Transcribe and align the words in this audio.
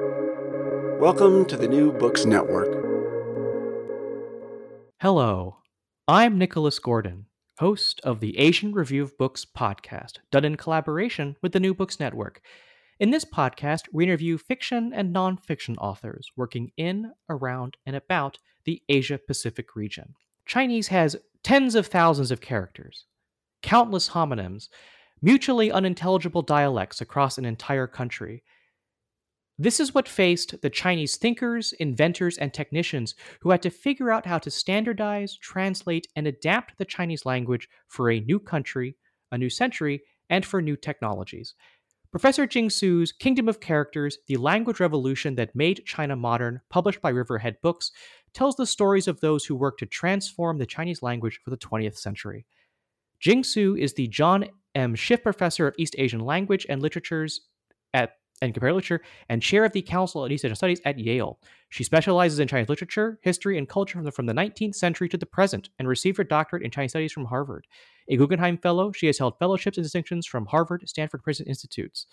Welcome 0.00 1.44
to 1.44 1.56
the 1.56 1.68
New 1.68 1.92
Books 1.92 2.24
Network. 2.24 2.66
Hello, 5.00 5.58
I'm 6.08 6.36
Nicholas 6.36 6.80
Gordon, 6.80 7.26
host 7.60 8.00
of 8.02 8.18
the 8.18 8.36
Asian 8.36 8.72
Review 8.72 9.04
of 9.04 9.16
Books 9.16 9.44
podcast, 9.44 10.14
done 10.32 10.44
in 10.44 10.56
collaboration 10.56 11.36
with 11.42 11.52
the 11.52 11.60
New 11.60 11.74
Books 11.74 12.00
Network. 12.00 12.40
In 12.98 13.12
this 13.12 13.24
podcast, 13.24 13.82
we 13.92 14.02
interview 14.02 14.36
fiction 14.36 14.92
and 14.92 15.14
nonfiction 15.14 15.76
authors 15.78 16.32
working 16.36 16.72
in, 16.76 17.12
around, 17.28 17.76
and 17.86 17.94
about 17.94 18.40
the 18.64 18.82
Asia 18.88 19.20
Pacific 19.24 19.76
region. 19.76 20.14
Chinese 20.44 20.88
has 20.88 21.14
tens 21.44 21.76
of 21.76 21.86
thousands 21.86 22.32
of 22.32 22.40
characters, 22.40 23.04
countless 23.62 24.08
homonyms, 24.08 24.70
mutually 25.22 25.70
unintelligible 25.70 26.42
dialects 26.42 27.00
across 27.00 27.38
an 27.38 27.44
entire 27.44 27.86
country. 27.86 28.42
This 29.56 29.78
is 29.78 29.94
what 29.94 30.08
faced 30.08 30.60
the 30.62 30.70
Chinese 30.70 31.16
thinkers, 31.16 31.72
inventors, 31.74 32.38
and 32.38 32.52
technicians 32.52 33.14
who 33.40 33.50
had 33.50 33.62
to 33.62 33.70
figure 33.70 34.10
out 34.10 34.26
how 34.26 34.38
to 34.38 34.50
standardize, 34.50 35.36
translate, 35.36 36.08
and 36.16 36.26
adapt 36.26 36.76
the 36.76 36.84
Chinese 36.84 37.24
language 37.24 37.68
for 37.86 38.10
a 38.10 38.18
new 38.18 38.40
country, 38.40 38.96
a 39.30 39.38
new 39.38 39.48
century, 39.48 40.02
and 40.28 40.44
for 40.44 40.60
new 40.60 40.74
technologies. 40.74 41.54
Professor 42.10 42.46
Jing 42.46 42.68
Tsu's 42.68 43.12
Kingdom 43.12 43.48
of 43.48 43.60
Characters 43.60 44.18
The 44.26 44.36
Language 44.38 44.80
Revolution 44.80 45.36
That 45.36 45.54
Made 45.54 45.84
China 45.84 46.16
Modern, 46.16 46.60
published 46.68 47.00
by 47.00 47.10
Riverhead 47.10 47.60
Books, 47.62 47.92
tells 48.32 48.56
the 48.56 48.66
stories 48.66 49.06
of 49.06 49.20
those 49.20 49.44
who 49.44 49.54
worked 49.54 49.80
to 49.80 49.86
transform 49.86 50.58
the 50.58 50.66
Chinese 50.66 51.02
language 51.02 51.40
for 51.44 51.50
the 51.50 51.56
20th 51.56 51.96
century. 51.96 52.44
Jing 53.20 53.42
Tsu 53.42 53.76
is 53.76 53.94
the 53.94 54.08
John 54.08 54.46
M. 54.74 54.96
Schiff 54.96 55.22
Professor 55.22 55.68
of 55.68 55.74
East 55.78 55.94
Asian 55.98 56.20
Language 56.20 56.66
and 56.68 56.82
Literatures 56.82 57.42
at 57.92 58.14
and 58.42 58.52
Comparative 58.52 58.76
Literature 58.76 59.04
and 59.28 59.42
Chair 59.42 59.64
of 59.64 59.72
the 59.72 59.82
Council 59.82 60.22
on 60.22 60.32
East 60.32 60.44
Asian 60.44 60.56
Studies 60.56 60.80
at 60.84 60.98
Yale. 60.98 61.38
She 61.68 61.84
specializes 61.84 62.38
in 62.38 62.48
Chinese 62.48 62.68
literature, 62.68 63.18
history, 63.22 63.58
and 63.58 63.68
culture 63.68 63.98
from 63.98 64.04
the, 64.04 64.12
from 64.12 64.26
the 64.26 64.32
19th 64.32 64.74
century 64.74 65.08
to 65.08 65.16
the 65.16 65.26
present 65.26 65.70
and 65.78 65.88
received 65.88 66.18
her 66.18 66.24
doctorate 66.24 66.62
in 66.62 66.70
Chinese 66.70 66.92
Studies 66.92 67.12
from 67.12 67.26
Harvard. 67.26 67.66
A 68.08 68.16
Guggenheim 68.16 68.58
Fellow, 68.58 68.92
she 68.92 69.06
has 69.06 69.18
held 69.18 69.38
fellowships 69.38 69.78
and 69.78 69.84
distinctions 69.84 70.26
from 70.26 70.46
Harvard, 70.46 70.88
Stanford, 70.88 71.22
Princeton 71.22 71.48
Institutes. 71.48 72.06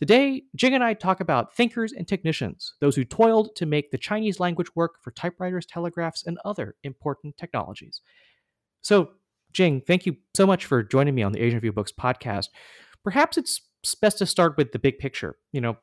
Today, 0.00 0.44
Jing 0.56 0.74
and 0.74 0.82
I 0.82 0.94
talk 0.94 1.20
about 1.20 1.54
thinkers 1.54 1.92
and 1.92 2.08
technicians, 2.08 2.72
those 2.80 2.96
who 2.96 3.04
toiled 3.04 3.54
to 3.56 3.66
make 3.66 3.90
the 3.90 3.98
Chinese 3.98 4.40
language 4.40 4.74
work 4.74 4.94
for 5.02 5.10
typewriters, 5.10 5.66
telegraphs, 5.66 6.24
and 6.26 6.38
other 6.42 6.74
important 6.84 7.36
technologies. 7.36 8.00
So, 8.80 9.10
Jing, 9.52 9.82
thank 9.86 10.06
you 10.06 10.16
so 10.34 10.46
much 10.46 10.64
for 10.64 10.82
joining 10.82 11.14
me 11.14 11.22
on 11.22 11.32
the 11.32 11.40
Asian 11.40 11.58
Review 11.58 11.72
Books 11.72 11.92
podcast. 11.92 12.46
Perhaps 13.04 13.36
it's 13.36 13.60
best 14.00 14.18
to 14.18 14.26
start 14.26 14.56
with 14.56 14.72
the 14.72 14.78
big 14.78 14.98
picture. 14.98 15.36
You 15.52 15.60
know, 15.60 15.76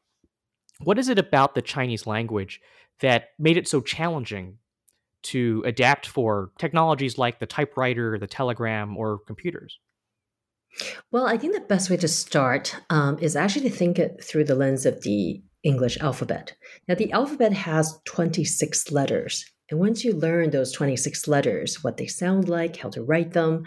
what 0.84 1.00
is 1.00 1.10
it 1.10 1.20
about 1.20 1.56
the 1.56 1.62
Chinese 1.62 2.08
language 2.08 2.62
that 3.00 3.30
made 3.40 3.58
it 3.58 3.68
so 3.68 3.82
challenging 3.82 4.58
to 5.24 5.64
adapt 5.66 6.08
for 6.08 6.52
technologies 6.58 7.18
like 7.18 7.40
the 7.40 7.46
typewriter, 7.46 8.18
the 8.18 8.28
telegram, 8.28 8.96
or 8.96 9.20
computers? 9.26 9.80
Well, 11.12 11.26
I 11.26 11.38
think 11.38 11.54
the 11.54 11.62
best 11.62 11.90
way 11.90 11.98
to 11.98 12.08
start 12.08 12.76
um, 12.90 13.18
is 13.20 13.36
actually 13.36 13.70
to 13.70 13.76
think 13.76 13.98
it 13.98 14.24
through 14.24 14.46
the 14.46 14.56
lens 14.56 14.86
of 14.86 15.02
the 15.02 15.42
English 15.64 15.98
alphabet. 16.00 16.56
Now, 16.88 16.96
the 16.96 17.12
alphabet 17.12 17.54
has 17.54 18.00
26 18.06 18.92
letters. 18.92 19.46
And 19.70 19.80
once 19.80 20.06
you 20.06 20.14
learn 20.14 20.52
those 20.52 20.72
26 20.72 21.28
letters, 21.28 21.84
what 21.84 21.98
they 21.98 22.08
sound 22.08 22.48
like, 22.48 22.78
how 22.78 22.90
to 22.90 23.04
write 23.04 23.34
them, 23.34 23.66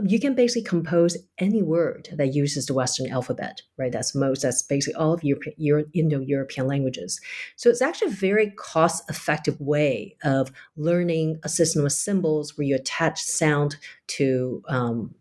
you 0.00 0.20
can 0.20 0.34
basically 0.34 0.62
compose 0.62 1.16
any 1.38 1.60
word 1.60 2.08
that 2.12 2.34
uses 2.34 2.66
the 2.66 2.74
Western 2.74 3.10
alphabet, 3.10 3.62
right? 3.76 3.90
That's 3.90 4.14
most, 4.14 4.42
that's 4.42 4.62
basically 4.62 4.94
all 4.94 5.12
of 5.12 5.24
Europe, 5.24 5.42
Euro, 5.56 5.84
Indo-European 5.92 6.68
languages. 6.68 7.20
So 7.56 7.68
it's 7.68 7.82
actually 7.82 8.12
a 8.12 8.14
very 8.14 8.50
cost-effective 8.52 9.60
way 9.60 10.16
of 10.22 10.52
learning 10.76 11.40
a 11.42 11.48
system 11.48 11.84
of 11.84 11.92
symbols 11.92 12.56
where 12.56 12.66
you 12.66 12.76
attach 12.76 13.20
sound 13.20 13.76
to 14.08 14.62
um, 14.68 15.14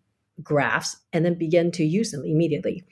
graphs 0.43 0.97
and 1.11 1.25
then 1.25 1.35
begin 1.35 1.71
to 1.71 1.83
use 1.83 2.11
them 2.11 2.23
immediately. 2.23 2.83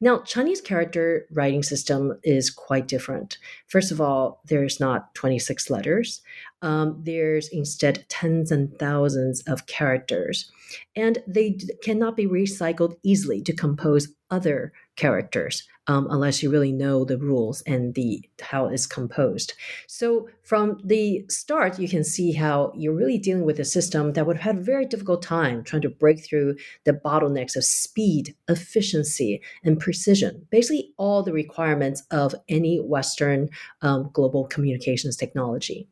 Now, 0.00 0.20
Chinese 0.22 0.60
character 0.60 1.26
writing 1.30 1.62
system 1.62 2.18
is 2.22 2.50
quite 2.50 2.88
different. 2.88 3.38
First 3.66 3.92
of 3.92 4.00
all, 4.00 4.40
there's 4.46 4.80
not 4.80 5.14
26 5.14 5.70
letters. 5.70 6.22
Um, 6.62 7.00
there's 7.04 7.48
instead 7.48 8.04
tens 8.08 8.50
and 8.50 8.76
thousands 8.78 9.42
of 9.46 9.66
characters, 9.66 10.50
and 10.96 11.18
they 11.26 11.50
d- 11.50 11.70
cannot 11.82 12.16
be 12.16 12.26
recycled 12.26 12.96
easily 13.02 13.42
to 13.42 13.52
compose 13.52 14.08
other 14.30 14.72
characters 14.96 15.66
um, 15.88 16.06
unless 16.10 16.42
you 16.42 16.50
really 16.50 16.70
know 16.70 17.04
the 17.04 17.16
rules 17.16 17.62
and 17.62 17.94
the 17.94 18.22
how 18.40 18.66
it's 18.66 18.86
composed. 18.86 19.54
So 19.86 20.28
from 20.42 20.78
the 20.84 21.24
start, 21.28 21.78
you 21.78 21.88
can 21.88 22.04
see 22.04 22.32
how 22.32 22.72
you're 22.76 22.94
really 22.94 23.18
dealing 23.18 23.44
with 23.44 23.58
a 23.58 23.64
system 23.64 24.12
that 24.12 24.26
would 24.26 24.36
have 24.36 24.56
had 24.56 24.62
a 24.62 24.64
very 24.64 24.84
difficult 24.84 25.22
time 25.22 25.64
trying 25.64 25.82
to 25.82 25.88
break 25.88 26.24
through 26.24 26.56
the 26.84 26.92
bottlenecks 26.92 27.56
of 27.56 27.64
speed, 27.64 28.36
efficiency, 28.48 29.40
and 29.64 29.80
precision. 29.80 30.46
Basically, 30.50 30.92
all 30.98 31.22
the 31.22 31.32
requirements 31.32 32.02
of 32.10 32.34
any 32.48 32.78
Western 32.78 33.48
um, 33.80 34.10
global 34.12 34.46
communications 34.46 35.16
technology. 35.16 35.88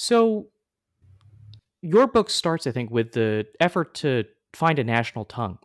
So, 0.00 0.46
your 1.82 2.06
book 2.06 2.30
starts, 2.30 2.68
I 2.68 2.70
think, 2.70 2.92
with 2.92 3.10
the 3.10 3.46
effort 3.58 3.94
to 3.96 4.24
find 4.52 4.78
a 4.78 4.84
national 4.84 5.24
tongue 5.24 5.58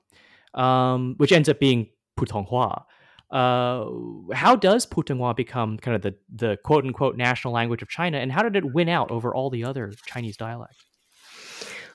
um, 0.56 1.14
which 1.18 1.32
ends 1.32 1.50
up 1.50 1.60
being 1.60 1.90
Putonghua. 2.20 2.84
Uh, 3.30 3.86
how 4.34 4.56
does 4.56 4.88
Putonghua 4.88 5.36
become 5.36 5.78
kind 5.78 5.96
of 5.96 6.02
the, 6.02 6.16
the 6.34 6.58
quote 6.64 6.84
unquote 6.84 7.16
national 7.16 7.54
language 7.54 7.84
of 7.84 7.90
China, 7.90 8.18
and 8.18 8.32
how 8.32 8.42
did 8.42 8.56
it 8.56 8.74
win 8.74 8.90
out 8.90 9.12
over 9.12 9.36
all 9.36 9.52
the 9.52 9.64
other 9.64 9.94
Chinese 10.08 10.36
dialects? 10.36 10.84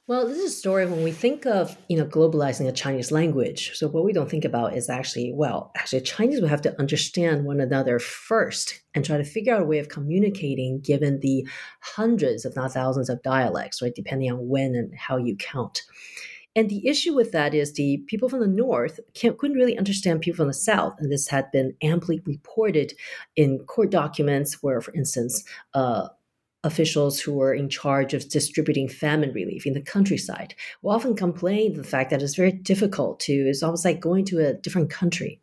Well, 0.08 0.26
this 0.26 0.38
is 0.38 0.52
a 0.52 0.56
story 0.56 0.86
when 0.86 1.02
we 1.02 1.12
think 1.12 1.44
of 1.44 1.76
you 1.88 1.98
know 1.98 2.06
globalizing 2.06 2.66
a 2.66 2.72
Chinese 2.72 3.12
language. 3.12 3.72
So 3.74 3.88
what 3.88 4.06
we 4.06 4.14
don't 4.14 4.30
think 4.30 4.46
about 4.46 4.74
is 4.74 4.88
actually 4.88 5.34
well, 5.34 5.70
actually 5.76 6.00
Chinese 6.00 6.40
would 6.40 6.48
have 6.48 6.62
to 6.62 6.80
understand 6.80 7.44
one 7.44 7.60
another 7.60 7.98
first 7.98 8.80
and 8.94 9.04
try 9.04 9.18
to 9.18 9.24
figure 9.24 9.54
out 9.54 9.60
a 9.60 9.66
way 9.66 9.78
of 9.78 9.90
communicating 9.90 10.80
given 10.80 11.20
the 11.20 11.46
hundreds, 11.82 12.46
if 12.46 12.56
not 12.56 12.72
thousands, 12.72 13.10
of 13.10 13.22
dialects, 13.22 13.82
right? 13.82 13.94
Depending 13.94 14.32
on 14.32 14.48
when 14.48 14.74
and 14.74 14.94
how 14.96 15.18
you 15.18 15.36
count. 15.36 15.82
And 16.56 16.70
the 16.70 16.88
issue 16.88 17.14
with 17.14 17.32
that 17.32 17.52
is 17.52 17.74
the 17.74 17.98
people 18.06 18.30
from 18.30 18.40
the 18.40 18.46
north 18.46 18.98
couldn't 19.14 19.56
really 19.56 19.76
understand 19.76 20.22
people 20.22 20.38
from 20.38 20.48
the 20.48 20.54
south. 20.54 20.94
And 20.98 21.12
this 21.12 21.28
had 21.28 21.52
been 21.52 21.74
amply 21.82 22.22
reported 22.24 22.94
in 23.36 23.58
court 23.66 23.90
documents 23.90 24.62
where, 24.62 24.80
for 24.80 24.94
instance, 24.94 25.44
uh, 25.74 26.08
officials 26.68 27.18
who 27.18 27.32
were 27.34 27.52
in 27.52 27.68
charge 27.68 28.14
of 28.14 28.28
distributing 28.28 28.88
famine 28.88 29.32
relief 29.32 29.66
in 29.66 29.72
the 29.72 29.80
countryside 29.80 30.54
will 30.82 30.92
often 30.92 31.16
complain 31.16 31.74
the 31.74 31.82
fact 31.82 32.10
that 32.10 32.22
it's 32.22 32.36
very 32.36 32.52
difficult 32.52 33.18
to, 33.20 33.32
it's 33.32 33.62
almost 33.62 33.84
like 33.84 34.00
going 34.00 34.24
to 34.26 34.38
a 34.38 34.54
different 34.54 34.90
country. 34.90 35.40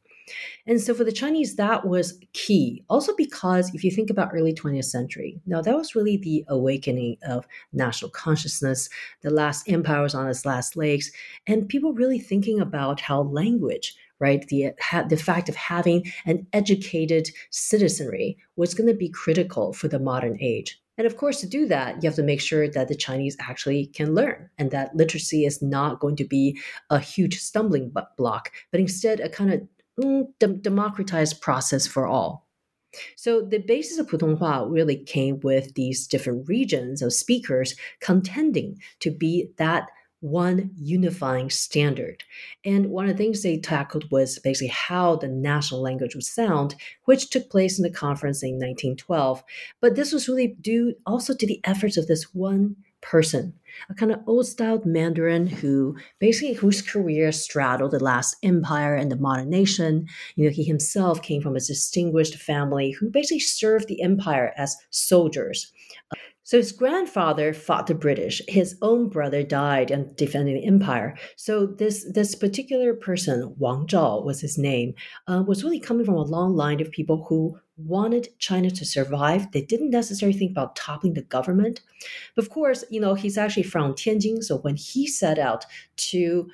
And 0.65 0.81
so 0.81 0.95
for 0.95 1.03
the 1.03 1.11
Chinese, 1.11 1.55
that 1.55 1.85
was 1.85 2.19
key. 2.33 2.83
Also, 2.89 3.13
because 3.15 3.73
if 3.75 3.83
you 3.83 3.91
think 3.91 4.09
about 4.09 4.31
early 4.33 4.53
20th 4.53 4.85
century, 4.85 5.39
now 5.45 5.61
that 5.61 5.77
was 5.77 5.93
really 5.93 6.17
the 6.17 6.43
awakening 6.47 7.17
of 7.27 7.45
national 7.73 8.09
consciousness. 8.11 8.89
The 9.21 9.29
last 9.29 9.69
empire 9.69 10.01
was 10.01 10.15
on 10.15 10.27
its 10.27 10.45
last 10.45 10.75
legs, 10.75 11.11
and 11.45 11.69
people 11.69 11.93
really 11.93 12.19
thinking 12.19 12.59
about 12.59 13.01
how 13.01 13.21
language 13.21 13.95
right? 14.19 14.47
The, 14.47 14.71
the 15.09 15.17
fact 15.17 15.49
of 15.49 15.55
having 15.55 16.11
an 16.25 16.47
educated 16.53 17.29
citizenry 17.49 18.37
was 18.55 18.73
going 18.73 18.87
to 18.87 18.95
be 18.95 19.09
critical 19.09 19.73
for 19.73 19.87
the 19.87 19.99
modern 19.99 20.37
age. 20.39 20.81
And 20.97 21.05
of 21.05 21.17
course, 21.17 21.41
to 21.41 21.47
do 21.47 21.67
that, 21.67 22.01
you 22.01 22.09
have 22.09 22.15
to 22.15 22.23
make 22.23 22.41
sure 22.41 22.69
that 22.69 22.87
the 22.87 22.95
Chinese 22.95 23.35
actually 23.39 23.87
can 23.87 24.15
learn 24.15 24.49
and 24.57 24.71
that 24.71 24.95
literacy 24.95 25.45
is 25.45 25.61
not 25.61 25.99
going 25.99 26.15
to 26.17 26.25
be 26.25 26.59
a 26.89 26.99
huge 26.99 27.39
stumbling 27.39 27.91
block, 28.17 28.51
but 28.71 28.79
instead 28.79 29.19
a 29.19 29.29
kind 29.29 29.53
of 29.53 29.67
mm, 30.01 30.61
democratized 30.61 31.41
process 31.41 31.85
for 31.85 32.07
all. 32.07 32.47
So 33.17 33.41
the 33.41 33.59
basis 33.59 33.97
of 33.97 34.07
Putonghua 34.07 34.71
really 34.71 34.95
came 34.95 35.39
with 35.41 35.73
these 35.73 36.07
different 36.07 36.47
regions 36.47 37.01
of 37.01 37.13
speakers 37.13 37.75
contending 37.99 38.79
to 39.01 39.11
be 39.11 39.49
that 39.57 39.89
one 40.21 40.71
unifying 40.75 41.49
standard. 41.49 42.23
And 42.63 42.87
one 42.87 43.05
of 43.05 43.11
the 43.11 43.23
things 43.23 43.43
they 43.43 43.57
tackled 43.57 44.09
was 44.11 44.39
basically 44.39 44.69
how 44.69 45.17
the 45.17 45.27
national 45.27 45.81
language 45.81 46.15
would 46.15 46.23
sound, 46.23 46.75
which 47.05 47.29
took 47.29 47.49
place 47.49 47.77
in 47.77 47.83
the 47.83 47.91
conference 47.91 48.41
in 48.41 48.53
1912. 48.53 49.43
But 49.81 49.95
this 49.95 50.11
was 50.11 50.27
really 50.27 50.55
due 50.59 50.95
also 51.05 51.35
to 51.35 51.47
the 51.47 51.61
efforts 51.63 51.97
of 51.97 52.07
this 52.07 52.33
one 52.33 52.75
person, 53.05 53.53
a 53.89 53.93
kind 53.93 54.11
of 54.11 54.19
old 54.25 54.47
style 54.47 54.81
Mandarin 54.83 55.45
who 55.45 55.95
basically 56.19 56.55
whose 56.55 56.81
career 56.81 57.31
straddled 57.31 57.91
the 57.91 58.03
last 58.03 58.35
empire 58.41 58.95
and 58.95 59.11
the 59.11 59.15
modern 59.15 59.49
nation. 59.49 60.07
You 60.35 60.45
know, 60.45 60.51
he 60.51 60.63
himself 60.63 61.21
came 61.21 61.41
from 61.41 61.55
a 61.55 61.59
distinguished 61.59 62.35
family 62.35 62.91
who 62.91 63.09
basically 63.09 63.41
served 63.41 63.87
the 63.87 64.01
empire 64.01 64.53
as 64.57 64.75
soldiers. 64.89 65.71
So 66.45 66.57
his 66.57 66.71
grandfather 66.71 67.53
fought 67.53 67.87
the 67.87 67.95
British. 67.95 68.39
His 68.47 68.77
own 68.83 69.09
brother 69.09 69.41
died 69.41 69.89
in 69.89 70.13
defending 70.13 70.55
the 70.55 70.65
empire. 70.65 71.17
So 71.35 71.65
this 71.65 72.05
this 72.13 72.35
particular 72.35 72.93
person, 72.93 73.55
Wang 73.57 73.87
Zhao 73.87 74.23
was 74.23 74.41
his 74.41 74.55
name, 74.55 74.93
uh, 75.27 75.43
was 75.45 75.63
really 75.63 75.79
coming 75.79 76.05
from 76.05 76.13
a 76.13 76.21
long 76.21 76.55
line 76.55 76.79
of 76.81 76.91
people 76.91 77.25
who 77.27 77.59
wanted 77.77 78.29
China 78.37 78.69
to 78.69 78.85
survive. 78.85 79.51
They 79.51 79.63
didn't 79.63 79.89
necessarily 79.89 80.37
think 80.37 80.51
about 80.51 80.75
toppling 80.75 81.15
the 81.15 81.23
government. 81.23 81.81
But 82.35 82.45
of 82.45 82.51
course, 82.51 82.85
you 82.91 83.01
know, 83.01 83.15
he's 83.15 83.39
actually 83.39 83.63
from 83.63 83.93
Tianjin. 83.93 84.43
So 84.43 84.57
when 84.57 84.75
he 84.75 85.07
set 85.07 85.39
out 85.39 85.65
to 85.97 86.47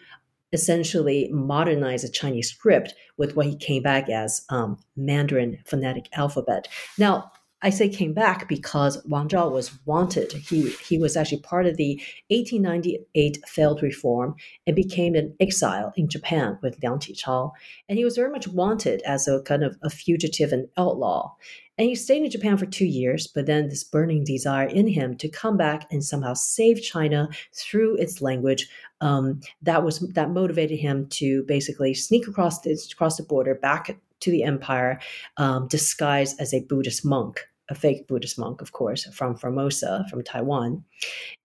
essentially 0.53 1.29
modernize 1.31 2.03
the 2.03 2.09
Chinese 2.09 2.49
script 2.49 2.93
with 3.17 3.35
what 3.35 3.45
he 3.45 3.55
came 3.55 3.83
back 3.83 4.09
as 4.09 4.45
um, 4.49 4.77
Mandarin 4.95 5.57
phonetic 5.65 6.07
alphabet. 6.13 6.67
Now, 6.97 7.31
I 7.63 7.69
say 7.69 7.89
came 7.89 8.13
back 8.13 8.47
because 8.47 9.03
Wang 9.05 9.27
Zhao 9.27 9.51
was 9.51 9.77
wanted. 9.85 10.31
He 10.31 10.71
he 10.87 10.97
was 10.97 11.15
actually 11.15 11.41
part 11.41 11.67
of 11.67 11.77
the 11.77 12.01
1898 12.29 13.37
failed 13.47 13.83
reform 13.83 14.35
and 14.65 14.75
became 14.75 15.13
an 15.13 15.35
exile 15.39 15.93
in 15.95 16.09
Japan 16.09 16.57
with 16.63 16.81
Liang 16.81 16.97
Qichao. 16.97 17.51
And 17.87 17.99
he 17.99 18.05
was 18.05 18.15
very 18.15 18.31
much 18.31 18.47
wanted 18.47 19.01
as 19.03 19.27
a 19.27 19.41
kind 19.43 19.63
of 19.63 19.77
a 19.83 19.89
fugitive 19.89 20.51
and 20.51 20.67
outlaw. 20.75 21.35
And 21.77 21.87
he 21.87 21.95
stayed 21.95 22.23
in 22.23 22.29
Japan 22.29 22.57
for 22.57 22.65
two 22.65 22.85
years, 22.85 23.27
but 23.27 23.45
then 23.45 23.69
this 23.69 23.83
burning 23.83 24.23
desire 24.23 24.67
in 24.67 24.87
him 24.87 25.15
to 25.17 25.29
come 25.29 25.57
back 25.57 25.87
and 25.91 26.03
somehow 26.03 26.33
save 26.33 26.81
China 26.81 27.29
through 27.53 27.95
its 27.97 28.21
language 28.21 28.69
um, 29.01 29.39
that 29.61 29.83
was 29.83 29.99
that 29.99 30.31
motivated 30.31 30.79
him 30.79 31.07
to 31.09 31.43
basically 31.43 31.93
sneak 31.93 32.27
across 32.27 32.61
the, 32.61 32.77
across 32.91 33.17
the 33.17 33.23
border 33.23 33.55
back 33.55 33.97
to 34.19 34.31
the 34.31 34.43
empire, 34.43 34.99
um, 35.37 35.67
disguised 35.67 36.39
as 36.39 36.53
a 36.53 36.61
Buddhist 36.61 37.03
monk 37.03 37.47
a 37.71 37.75
fake 37.75 38.05
Buddhist 38.07 38.37
monk, 38.37 38.61
of 38.61 38.73
course, 38.73 39.05
from 39.13 39.33
Formosa, 39.33 40.05
from 40.09 40.23
Taiwan. 40.23 40.83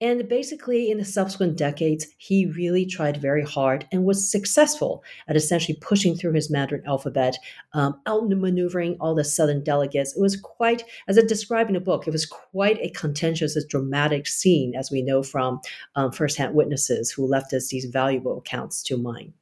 And 0.00 0.28
basically, 0.28 0.90
in 0.90 0.98
the 0.98 1.04
subsequent 1.04 1.56
decades, 1.56 2.08
he 2.18 2.46
really 2.46 2.84
tried 2.84 3.16
very 3.16 3.44
hard 3.44 3.86
and 3.92 4.04
was 4.04 4.28
successful 4.28 5.04
at 5.28 5.36
essentially 5.36 5.78
pushing 5.80 6.16
through 6.16 6.32
his 6.32 6.50
Mandarin 6.50 6.82
alphabet, 6.84 7.36
um, 7.74 8.00
outmaneuvering 8.06 8.96
all 8.98 9.14
the 9.14 9.22
Southern 9.22 9.62
delegates. 9.62 10.16
It 10.16 10.20
was 10.20 10.36
quite, 10.36 10.82
as 11.06 11.16
I 11.16 11.22
described 11.22 11.70
in 11.70 11.74
the 11.74 11.80
book, 11.80 12.08
it 12.08 12.12
was 12.12 12.26
quite 12.26 12.78
a 12.80 12.90
contentious, 12.90 13.54
a 13.54 13.64
dramatic 13.64 14.26
scene, 14.26 14.74
as 14.74 14.90
we 14.90 15.02
know 15.02 15.22
from 15.22 15.60
um, 15.94 16.10
firsthand 16.10 16.54
witnesses 16.54 17.12
who 17.12 17.24
left 17.24 17.52
us 17.52 17.68
these 17.68 17.84
valuable 17.84 18.38
accounts 18.38 18.82
to 18.82 18.98
mine. 18.98 19.32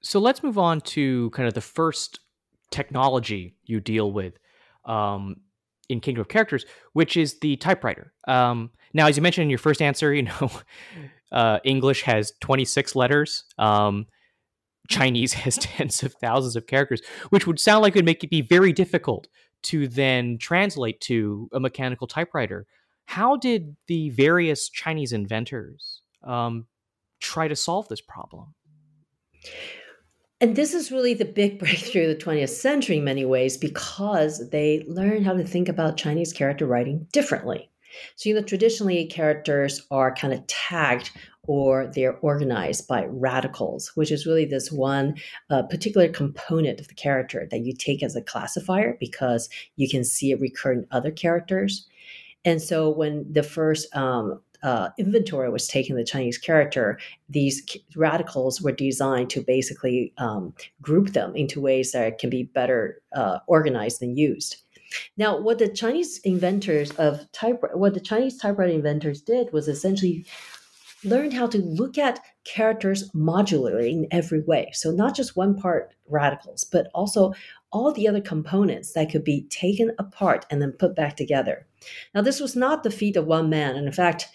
So 0.00 0.20
let's 0.20 0.44
move 0.44 0.58
on 0.58 0.80
to 0.80 1.30
kind 1.30 1.48
of 1.48 1.54
the 1.54 1.60
first 1.60 2.20
technology 2.70 3.56
you 3.64 3.80
deal 3.80 4.12
with 4.12 4.38
um, 4.84 5.36
in 5.88 6.00
Kingdom 6.00 6.22
of 6.22 6.28
Characters, 6.28 6.64
which 6.92 7.16
is 7.16 7.38
the 7.40 7.56
typewriter. 7.56 8.12
Um, 8.26 8.70
now, 8.94 9.06
as 9.06 9.16
you 9.16 9.22
mentioned 9.22 9.44
in 9.44 9.50
your 9.50 9.58
first 9.58 9.82
answer, 9.82 10.12
you 10.12 10.22
know, 10.22 10.50
uh, 11.32 11.58
English 11.64 12.02
has 12.02 12.32
26 12.40 12.94
letters. 12.94 13.44
Um, 13.58 14.06
Chinese 14.88 15.32
has 15.44 15.58
tens 15.58 16.02
of 16.02 16.14
thousands 16.14 16.56
of 16.56 16.66
characters, 16.66 17.02
which 17.30 17.46
would 17.46 17.60
sound 17.60 17.82
like 17.82 17.94
it 17.94 17.98
would 17.98 18.04
make 18.04 18.24
it 18.24 18.30
be 18.30 18.40
very 18.40 18.72
difficult 18.72 19.28
to 19.62 19.86
then 19.86 20.38
translate 20.38 21.00
to 21.00 21.48
a 21.52 21.60
mechanical 21.60 22.06
typewriter. 22.06 22.66
How 23.06 23.36
did 23.36 23.76
the 23.86 24.10
various 24.10 24.68
Chinese 24.68 25.12
inventors 25.12 26.02
um, 26.24 26.66
try 27.20 27.48
to 27.48 27.56
solve 27.56 27.88
this 27.88 28.00
problem? 28.00 28.54
And 30.42 30.56
this 30.56 30.74
is 30.74 30.90
really 30.90 31.14
the 31.14 31.24
big 31.24 31.58
breakthrough 31.60 32.10
of 32.10 32.18
the 32.18 32.24
20th 32.24 32.48
century 32.48 32.98
in 32.98 33.04
many 33.04 33.24
ways 33.24 33.56
because 33.56 34.50
they 34.50 34.84
learned 34.88 35.24
how 35.24 35.34
to 35.34 35.44
think 35.44 35.68
about 35.68 35.96
Chinese 35.96 36.32
character 36.32 36.66
writing 36.66 37.06
differently. 37.12 37.70
So, 38.16 38.28
you 38.28 38.34
know, 38.34 38.42
traditionally 38.42 39.06
characters 39.06 39.86
are 39.92 40.14
kind 40.14 40.34
of 40.34 40.44
tagged 40.48 41.12
or 41.44 41.92
they're 41.94 42.16
organized 42.18 42.88
by 42.88 43.04
radicals, 43.04 43.92
which 43.94 44.10
is 44.10 44.26
really 44.26 44.44
this 44.44 44.72
one 44.72 45.14
uh, 45.50 45.62
particular 45.62 46.08
component 46.08 46.80
of 46.80 46.88
the 46.88 46.94
character 46.94 47.46
that 47.50 47.60
you 47.60 47.72
take 47.72 48.02
as 48.02 48.16
a 48.16 48.22
classifier 48.22 48.96
because 48.98 49.48
you 49.76 49.88
can 49.88 50.02
see 50.02 50.32
it 50.32 50.40
recur 50.40 50.72
in 50.72 50.86
other 50.90 51.12
characters. 51.12 51.86
And 52.44 52.60
so 52.60 52.90
when 52.90 53.32
the 53.32 53.42
first 53.44 53.94
um, 53.94 54.40
uh, 54.62 54.90
inventory 54.98 55.50
was 55.50 55.66
taken 55.66 55.96
the 55.96 56.04
Chinese 56.04 56.38
character, 56.38 56.98
these 57.28 57.62
radicals 57.96 58.60
were 58.60 58.72
designed 58.72 59.30
to 59.30 59.42
basically 59.42 60.12
um, 60.18 60.54
group 60.80 61.12
them 61.12 61.34
into 61.34 61.60
ways 61.60 61.92
that 61.92 62.18
can 62.18 62.30
be 62.30 62.44
better 62.44 63.00
uh, 63.14 63.38
organized 63.46 64.02
and 64.02 64.18
used. 64.18 64.56
Now, 65.16 65.40
what 65.40 65.58
the 65.58 65.68
Chinese 65.68 66.18
inventors 66.18 66.90
of 66.92 67.30
type, 67.32 67.60
what 67.74 67.94
the 67.94 68.00
Chinese 68.00 68.36
typewriter 68.36 68.72
inventors 68.72 69.22
did 69.22 69.52
was 69.52 69.68
essentially 69.68 70.26
learned 71.04 71.32
how 71.32 71.46
to 71.48 71.58
look 71.58 71.98
at 71.98 72.20
characters 72.44 73.10
modularly 73.10 73.90
in 73.90 74.06
every 74.10 74.40
way. 74.42 74.70
So 74.72 74.90
not 74.90 75.16
just 75.16 75.36
one 75.36 75.56
part 75.56 75.94
radicals, 76.08 76.64
but 76.64 76.88
also 76.94 77.32
all 77.72 77.92
the 77.92 78.06
other 78.06 78.20
components 78.20 78.92
that 78.92 79.10
could 79.10 79.24
be 79.24 79.46
taken 79.48 79.92
apart 79.98 80.46
and 80.50 80.60
then 80.60 80.72
put 80.72 80.94
back 80.94 81.16
together. 81.16 81.66
Now, 82.14 82.20
this 82.20 82.38
was 82.38 82.54
not 82.54 82.82
the 82.82 82.90
feat 82.90 83.16
of 83.16 83.26
one 83.26 83.48
man. 83.48 83.76
And 83.76 83.86
in 83.86 83.92
fact, 83.92 84.28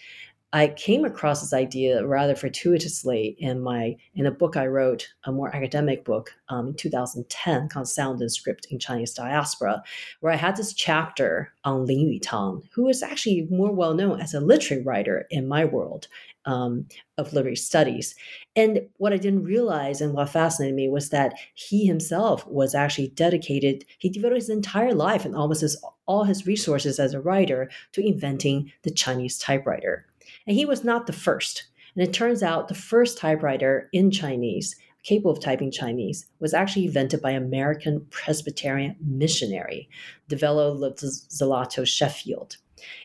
I 0.52 0.68
came 0.68 1.04
across 1.04 1.42
this 1.42 1.52
idea 1.52 2.06
rather 2.06 2.34
fortuitously 2.34 3.36
in 3.38 3.60
my 3.60 3.96
in 4.14 4.24
a 4.24 4.30
book 4.30 4.56
I 4.56 4.66
wrote, 4.66 5.06
a 5.24 5.32
more 5.32 5.54
academic 5.54 6.06
book 6.06 6.32
um, 6.48 6.68
in 6.68 6.74
2010 6.74 7.68
called 7.68 7.86
"Sound 7.86 8.22
and 8.22 8.32
Script 8.32 8.66
in 8.70 8.78
Chinese 8.78 9.12
Diaspora," 9.12 9.82
where 10.20 10.32
I 10.32 10.36
had 10.36 10.56
this 10.56 10.72
chapter 10.72 11.52
on 11.64 11.84
Lin 11.84 11.98
Yutang, 11.98 12.62
who 12.72 12.88
is 12.88 13.02
actually 13.02 13.46
more 13.50 13.70
well 13.72 13.92
known 13.92 14.22
as 14.22 14.32
a 14.32 14.40
literary 14.40 14.82
writer 14.82 15.26
in 15.30 15.48
my 15.48 15.66
world 15.66 16.08
um, 16.46 16.86
of 17.18 17.34
literary 17.34 17.56
studies. 17.56 18.14
And 18.56 18.88
what 18.96 19.12
I 19.12 19.18
didn't 19.18 19.44
realize 19.44 20.00
and 20.00 20.14
what 20.14 20.30
fascinated 20.30 20.74
me 20.74 20.88
was 20.88 21.10
that 21.10 21.34
he 21.54 21.86
himself 21.86 22.46
was 22.46 22.74
actually 22.74 23.08
dedicated. 23.08 23.84
He 23.98 24.08
devoted 24.08 24.36
his 24.36 24.48
entire 24.48 24.94
life 24.94 25.26
and 25.26 25.36
almost 25.36 25.60
his, 25.60 25.82
all 26.06 26.24
his 26.24 26.46
resources 26.46 26.98
as 26.98 27.12
a 27.12 27.20
writer 27.20 27.70
to 27.92 28.06
inventing 28.06 28.72
the 28.82 28.90
Chinese 28.90 29.38
typewriter. 29.38 30.06
And 30.48 30.56
he 30.56 30.64
was 30.64 30.82
not 30.82 31.06
the 31.06 31.12
first. 31.12 31.68
And 31.94 32.02
it 32.02 32.14
turns 32.14 32.42
out 32.42 32.68
the 32.68 32.74
first 32.74 33.18
typewriter 33.18 33.90
in 33.92 34.10
Chinese, 34.10 34.74
capable 35.02 35.30
of 35.30 35.40
typing 35.40 35.70
Chinese, 35.70 36.26
was 36.40 36.54
actually 36.54 36.86
invented 36.86 37.20
by 37.20 37.32
American 37.32 38.06
Presbyterian 38.08 38.96
missionary, 39.00 39.90
Devello 40.26 40.74
Zelotes 40.74 41.86
Sheffield. 41.86 42.56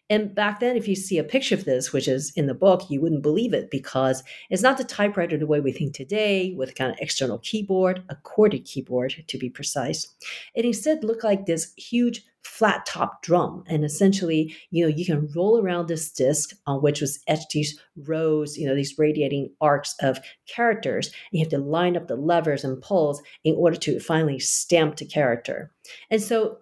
And 0.10 0.34
back 0.34 0.60
then, 0.60 0.76
if 0.76 0.88
you 0.88 0.96
see 0.96 1.18
a 1.18 1.24
picture 1.24 1.56
of 1.56 1.66
this, 1.66 1.94
which 1.94 2.08
is 2.08 2.32
in 2.36 2.48
the 2.48 2.54
book, 2.54 2.90
you 2.90 3.02
wouldn't 3.02 3.24
believe 3.24 3.54
it 3.54 3.72
because 3.72 4.24
it's 4.50 4.64
not 4.64 4.78
the 4.78 4.84
typewriter 4.84 5.38
the 5.38 5.48
way 5.48 5.60
we 5.60 5.72
think 5.72 5.94
today, 5.94 6.54
with 6.58 6.76
kind 6.76 6.92
of 6.92 6.98
external 7.00 7.40
keyboard, 7.40 8.04
a 8.10 8.16
corded 8.16 8.66
keyboard 8.66 9.24
to 9.28 9.38
be 9.38 9.50
precise. 9.50 10.14
It 10.56 10.66
instead 10.66 11.04
looked 11.04 11.24
like 11.24 11.46
this 11.46 11.74
huge 11.76 12.24
flat 12.44 12.86
top 12.86 13.22
drum. 13.24 13.64
And 13.68 13.84
essentially 13.84 14.56
you 14.70 14.84
know 14.84 14.94
you 14.94 15.06
can 15.06 15.30
roll 15.36 15.62
around 15.62 15.88
this 15.88 16.12
disc 16.12 16.56
on 16.68 16.82
which 16.82 17.02
was 17.02 17.20
etched 17.28 17.52
these 17.52 17.80
rows 17.96 18.58
you 18.58 18.68
know 18.68 18.76
these 18.76 19.00
radiating 19.00 19.50
arcs 19.62 19.96
of 20.02 20.20
characters. 20.48 21.08
And 21.08 21.14
you 21.32 21.40
have 21.40 21.52
to 21.52 21.58
line 21.58 21.98
up 21.98 22.08
the 22.08 22.16
levers 22.16 22.64
and 22.64 22.82
pulls 22.82 23.22
in 23.44 23.56
order 23.56 23.78
to 23.78 24.00
finally 24.00 24.40
stamp 24.40 24.98
the 24.98 25.06
character. 25.06 25.72
And 26.12 26.22
so 26.22 26.60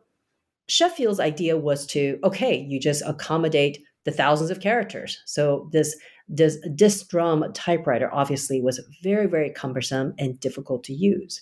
sheffield's 0.71 1.19
idea 1.19 1.57
was 1.57 1.85
to 1.85 2.17
okay 2.23 2.57
you 2.57 2.79
just 2.79 3.03
accommodate 3.05 3.83
the 4.05 4.11
thousands 4.11 4.49
of 4.49 4.61
characters 4.61 5.21
so 5.25 5.69
this 5.73 5.97
this 6.29 6.57
disc 6.75 7.09
drum 7.09 7.43
typewriter 7.53 8.09
obviously 8.13 8.61
was 8.61 8.79
very 9.03 9.27
very 9.27 9.49
cumbersome 9.49 10.13
and 10.17 10.39
difficult 10.39 10.81
to 10.83 10.93
use 10.93 11.41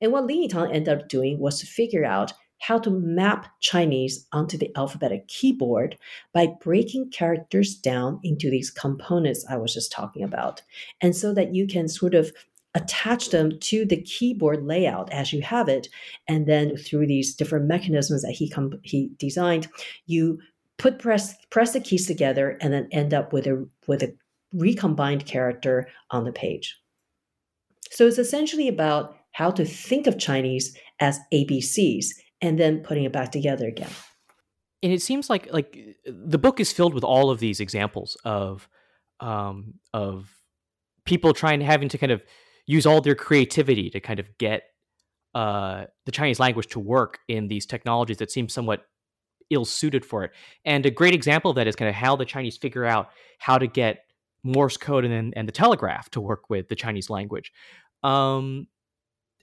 and 0.00 0.12
what 0.12 0.24
Lin 0.24 0.48
Yutang 0.48 0.72
ended 0.72 1.00
up 1.00 1.08
doing 1.08 1.40
was 1.40 1.58
to 1.58 1.66
figure 1.66 2.04
out 2.04 2.32
how 2.60 2.78
to 2.78 2.90
map 2.90 3.46
Chinese 3.60 4.26
onto 4.32 4.56
the 4.56 4.70
alphabetic 4.76 5.26
keyboard 5.28 5.96
by 6.32 6.46
breaking 6.62 7.10
characters 7.10 7.74
down 7.74 8.20
into 8.22 8.50
these 8.50 8.70
components 8.70 9.46
I 9.48 9.56
was 9.56 9.72
just 9.72 9.90
talking 9.90 10.22
about. 10.22 10.60
And 11.00 11.16
so 11.16 11.32
that 11.34 11.54
you 11.54 11.66
can 11.66 11.88
sort 11.88 12.14
of 12.14 12.32
attach 12.74 13.30
them 13.30 13.58
to 13.58 13.84
the 13.84 14.00
keyboard 14.02 14.64
layout 14.64 15.12
as 15.12 15.32
you 15.32 15.42
have 15.42 15.68
it. 15.68 15.88
And 16.28 16.46
then 16.46 16.76
through 16.76 17.06
these 17.06 17.34
different 17.34 17.66
mechanisms 17.66 18.22
that 18.22 18.32
he, 18.32 18.48
com- 18.48 18.80
he 18.82 19.10
designed, 19.18 19.68
you 20.06 20.38
put 20.78 20.98
press 20.98 21.34
press 21.50 21.72
the 21.72 21.80
keys 21.80 22.06
together 22.06 22.56
and 22.60 22.72
then 22.72 22.88
end 22.90 23.12
up 23.12 23.32
with 23.32 23.46
a 23.46 23.68
with 23.86 24.02
a 24.02 24.14
recombined 24.54 25.26
character 25.26 25.88
on 26.10 26.24
the 26.24 26.32
page. 26.32 26.78
So 27.90 28.06
it's 28.06 28.18
essentially 28.18 28.68
about 28.68 29.16
how 29.32 29.50
to 29.50 29.64
think 29.64 30.06
of 30.06 30.18
Chinese 30.18 30.76
as 31.00 31.18
ABCs 31.32 32.06
and 32.40 32.58
then 32.58 32.80
putting 32.80 33.04
it 33.04 33.12
back 33.12 33.30
together 33.30 33.66
again. 33.68 33.90
And 34.82 34.92
it 34.92 35.02
seems 35.02 35.28
like 35.28 35.52
like 35.52 35.76
the 36.06 36.38
book 36.38 36.60
is 36.60 36.72
filled 36.72 36.94
with 36.94 37.04
all 37.04 37.30
of 37.30 37.40
these 37.40 37.60
examples 37.60 38.16
of 38.24 38.68
um, 39.20 39.74
of 39.92 40.34
people 41.04 41.34
trying 41.34 41.60
having 41.60 41.90
to 41.90 41.98
kind 41.98 42.12
of 42.12 42.22
use 42.70 42.86
all 42.86 43.00
their 43.00 43.16
creativity 43.16 43.90
to 43.90 43.98
kind 43.98 44.20
of 44.20 44.38
get 44.38 44.62
uh, 45.34 45.86
the 46.06 46.12
Chinese 46.12 46.38
language 46.38 46.68
to 46.68 46.78
work 46.78 47.18
in 47.26 47.48
these 47.48 47.66
technologies 47.66 48.18
that 48.18 48.30
seem 48.30 48.48
somewhat 48.48 48.86
ill 49.50 49.64
suited 49.64 50.04
for 50.04 50.22
it. 50.22 50.30
And 50.64 50.86
a 50.86 50.90
great 50.90 51.12
example 51.12 51.50
of 51.50 51.56
that 51.56 51.66
is 51.66 51.74
kind 51.74 51.88
of 51.88 51.96
how 51.96 52.14
the 52.14 52.24
Chinese 52.24 52.56
figure 52.56 52.84
out 52.84 53.10
how 53.38 53.58
to 53.58 53.66
get 53.66 54.04
Morse 54.44 54.76
code 54.76 55.04
and, 55.04 55.36
and 55.36 55.48
the 55.48 55.52
telegraph 55.52 56.10
to 56.10 56.20
work 56.20 56.48
with 56.48 56.68
the 56.68 56.76
Chinese 56.76 57.10
language. 57.10 57.52
Um, 58.04 58.68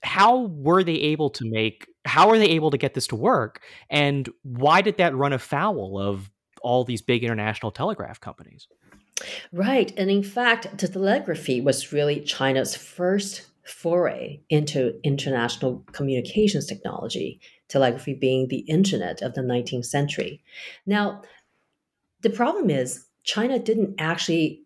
how 0.02 0.46
were 0.46 0.82
they 0.82 0.94
able 0.94 1.28
to 1.30 1.44
make 1.50 1.86
how 2.04 2.30
are 2.30 2.38
they 2.38 2.50
able 2.50 2.70
to 2.70 2.78
get 2.78 2.94
this 2.94 3.08
to 3.08 3.16
work 3.16 3.62
and 3.90 4.28
why 4.42 4.80
did 4.80 4.96
that 4.96 5.14
run 5.14 5.32
afoul 5.32 6.00
of 6.00 6.30
all 6.62 6.84
these 6.84 7.02
big 7.02 7.24
international 7.24 7.70
telegraph 7.72 8.20
companies 8.20 8.68
right 9.52 9.92
and 9.96 10.10
in 10.10 10.22
fact 10.22 10.78
the 10.78 10.88
telegraphy 10.88 11.60
was 11.60 11.92
really 11.92 12.20
china's 12.20 12.76
first 12.76 13.46
foray 13.64 14.40
into 14.48 14.98
international 15.04 15.84
communications 15.92 16.66
technology 16.66 17.40
telegraphy 17.68 18.14
being 18.14 18.48
the 18.48 18.60
internet 18.60 19.22
of 19.22 19.34
the 19.34 19.42
19th 19.42 19.84
century. 19.84 20.42
Now 20.86 21.22
the 22.22 22.30
problem 22.30 22.70
is 22.70 23.06
china 23.22 23.58
didn't 23.58 23.94
actually 23.98 24.62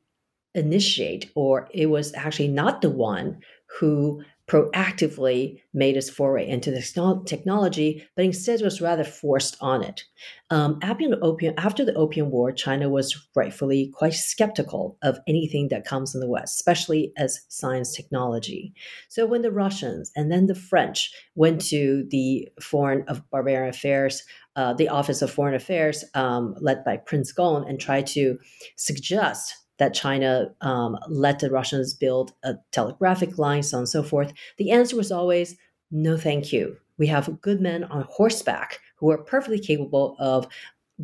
initiate 0.54 1.30
or 1.34 1.68
it 1.72 1.86
was 1.86 2.14
actually 2.14 2.48
not 2.48 2.80
the 2.80 2.90
one 2.90 3.40
who 3.78 4.22
proactively 4.52 5.62
made 5.72 5.96
its 5.96 6.10
foray 6.10 6.46
into 6.46 6.70
this 6.70 6.92
technology, 7.24 8.06
but 8.14 8.24
instead 8.26 8.60
was 8.60 8.82
rather 8.82 9.02
forced 9.02 9.56
on 9.62 9.82
it. 9.82 10.04
Um, 10.50 10.78
after, 10.82 11.08
the 11.08 11.18
opium, 11.20 11.54
after 11.56 11.86
the 11.86 11.94
Opium 11.94 12.30
War, 12.30 12.52
China 12.52 12.90
was 12.90 13.28
rightfully 13.34 13.90
quite 13.94 14.12
skeptical 14.12 14.98
of 15.02 15.18
anything 15.26 15.68
that 15.68 15.86
comes 15.86 16.14
in 16.14 16.20
the 16.20 16.28
West, 16.28 16.56
especially 16.56 17.14
as 17.16 17.40
science 17.48 17.96
technology. 17.96 18.74
So 19.08 19.24
when 19.24 19.40
the 19.40 19.50
Russians 19.50 20.12
and 20.16 20.30
then 20.30 20.48
the 20.48 20.54
French 20.54 21.10
went 21.34 21.62
to 21.68 22.06
the 22.10 22.46
Foreign 22.60 23.04
of 23.08 23.22
Barbarian 23.30 23.70
Affairs, 23.70 24.22
uh, 24.54 24.74
the 24.74 24.90
Office 24.90 25.22
of 25.22 25.30
Foreign 25.30 25.54
Affairs, 25.54 26.04
um, 26.12 26.54
led 26.60 26.84
by 26.84 26.98
Prince 26.98 27.32
Gong, 27.32 27.66
and 27.66 27.80
tried 27.80 28.06
to 28.08 28.38
suggest 28.76 29.61
that 29.78 29.94
China 29.94 30.54
um, 30.60 30.98
let 31.08 31.38
the 31.38 31.50
Russians 31.50 31.94
build 31.94 32.32
a 32.44 32.54
telegraphic 32.70 33.38
line, 33.38 33.62
so 33.62 33.78
on 33.78 33.82
and 33.82 33.88
so 33.88 34.02
forth, 34.02 34.32
the 34.58 34.70
answer 34.70 34.96
was 34.96 35.10
always 35.10 35.56
no, 35.90 36.16
thank 36.16 36.52
you. 36.52 36.76
We 36.98 37.06
have 37.08 37.40
good 37.42 37.60
men 37.60 37.84
on 37.84 38.06
horseback 38.08 38.80
who 38.96 39.10
are 39.10 39.18
perfectly 39.18 39.58
capable 39.58 40.16
of 40.18 40.48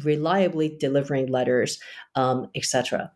reliably 0.03 0.77
delivering 0.79 1.27
letters, 1.27 1.79
um, 2.15 2.49
etc. 2.55 3.13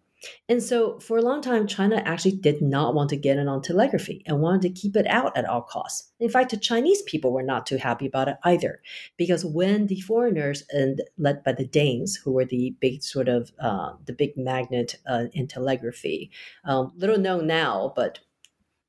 And 0.49 0.63
so 0.63 0.99
for 1.01 1.17
a 1.17 1.23
long 1.23 1.43
time, 1.43 1.67
China 1.67 2.03
actually 2.05 2.37
did 2.37 2.63
not 2.63 2.95
want 2.95 3.11
to 3.11 3.17
get 3.17 3.39
in 3.39 3.49
on 3.49 3.63
telegraphy 3.63 4.23
and 4.27 4.41
wanted 4.41 4.63
to 4.63 4.71
keep 4.71 4.97
it 4.97 5.07
out 5.07 5.37
at 5.37 5.45
all 5.45 5.63
costs. 5.63 6.13
In 6.21 6.29
fact, 6.29 6.51
the 6.51 6.57
Chinese 6.57 7.03
people 7.03 7.33
were 7.33 7.43
not 7.43 7.67
too 7.67 7.77
happy 7.77 8.07
about 8.07 8.29
it 8.29 8.37
either, 8.45 8.81
because 9.17 9.45
when 9.45 9.87
the 9.87 10.01
foreigners 10.01 10.65
and 10.71 11.03
led 11.19 11.43
by 11.43 11.53
the 11.53 11.67
Danes, 11.67 12.17
who 12.17 12.33
were 12.33 12.45
the 12.45 12.77
big 12.81 13.03
sort 13.03 13.29
of 13.29 13.51
uh, 13.61 13.93
the 14.07 14.13
big 14.13 14.37
magnet 14.37 14.97
uh, 15.07 15.25
in 15.33 15.49
telegraphy, 15.49 16.31
um, 16.65 16.93
little 16.97 17.19
known 17.19 17.47
now, 17.47 17.93
but 17.97 18.21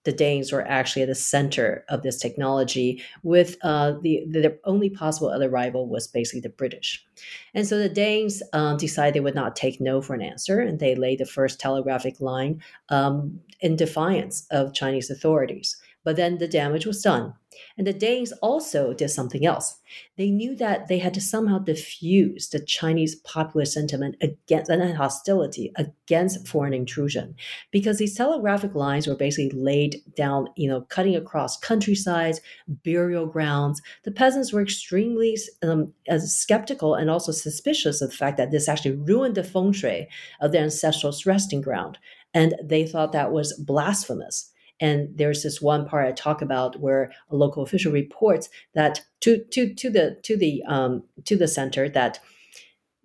the 0.04 0.12
Danes 0.12 0.52
were 0.52 0.68
actually 0.68 1.02
at 1.02 1.08
the 1.08 1.16
center 1.16 1.86
of 1.90 2.04
this 2.04 2.18
technology, 2.18 3.02
with 3.24 3.58
uh, 3.64 3.94
the, 4.02 4.24
the 4.30 4.58
only 4.66 4.90
possible 4.90 5.30
other 5.30 5.50
rival 5.50 5.88
was 5.88 6.08
basically 6.08 6.42
the 6.42 6.50
British. 6.50 7.06
And 7.54 7.68
so 7.68 7.78
the 7.78 7.90
Danes 7.90 8.44
um, 8.54 8.78
decided 8.78 9.14
they 9.14 9.20
would 9.20 9.36
not 9.36 9.56
take 9.56 9.80
no 9.80 10.02
for 10.02 10.14
an 10.14 10.22
answer, 10.22 10.60
and 10.60 10.80
they 10.80 10.96
laid 10.96 11.20
the 11.20 11.26
first 11.26 11.60
telegraphic 11.60 12.20
line 12.20 12.62
um, 12.90 13.40
in 13.62 13.76
defiance 13.76 14.46
of 14.52 14.74
Chinese 14.74 15.10
authorities. 15.10 15.78
But 16.04 16.16
then 16.18 16.38
the 16.38 16.48
damage 16.48 16.86
was 16.86 17.02
done. 17.02 17.34
And 17.78 17.86
the 17.86 17.94
Danes 17.94 18.32
also 18.42 18.94
did 18.94 19.10
something 19.10 19.46
else. 19.46 19.80
They 20.18 20.32
knew 20.32 20.56
that 20.56 20.88
they 20.88 20.98
had 20.98 21.14
to 21.14 21.22
somehow 21.22 21.60
diffuse 21.60 22.50
the 22.50 22.60
Chinese 22.60 23.16
popular 23.18 23.66
sentiment 23.66 24.16
against 24.22 24.72
and 24.72 24.98
hostility 24.98 25.72
against 25.76 26.48
foreign 26.48 26.74
intrusion, 26.74 27.36
because 27.72 28.00
these 28.00 28.16
telegraphic 28.16 28.74
lines 28.74 29.06
were 29.06 29.16
basically 29.16 29.52
laid 29.58 30.02
down, 30.16 30.48
you 30.56 30.68
know, 30.68 30.82
cutting 30.82 31.16
across 31.16 31.60
countrysides, 31.60 32.42
burial 32.68 33.28
grounds. 33.28 33.82
The 34.04 34.12
peasants 34.12 34.52
were 34.52 34.62
extremely 34.62 35.38
um, 35.62 35.94
skeptical 36.18 36.96
and 36.96 37.10
also 37.10 37.32
suspicious 37.32 38.02
of 38.02 38.10
the 38.10 38.18
fact 38.18 38.38
that 38.38 38.50
this 38.50 38.68
actually 38.68 38.96
ruined 38.96 39.36
the 39.36 39.44
feng 39.44 39.74
shui 39.74 40.08
of 40.42 40.52
their 40.52 40.64
ancestral 40.64 41.14
resting 41.26 41.62
ground, 41.62 42.00
and 42.34 42.56
they 42.64 42.88
thought 42.88 43.12
that 43.12 43.32
was 43.32 43.54
blasphemous. 43.54 44.50
And 44.84 45.18
there's 45.18 45.44
this 45.44 45.62
one 45.62 45.88
part 45.88 46.06
I 46.06 46.12
talk 46.12 46.42
about 46.42 46.78
where 46.82 47.14
a 47.30 47.38
local 47.38 47.64
official 47.64 47.94
reports 47.94 48.50
that 48.76 49.00
to 49.22 49.42
to 49.52 49.74
to 49.74 49.90
the 49.90 50.20
to 50.24 50.36
the 50.36 50.62
um, 50.68 51.04
to 51.24 51.38
the 51.38 51.48
center 51.48 51.88
that 51.90 52.20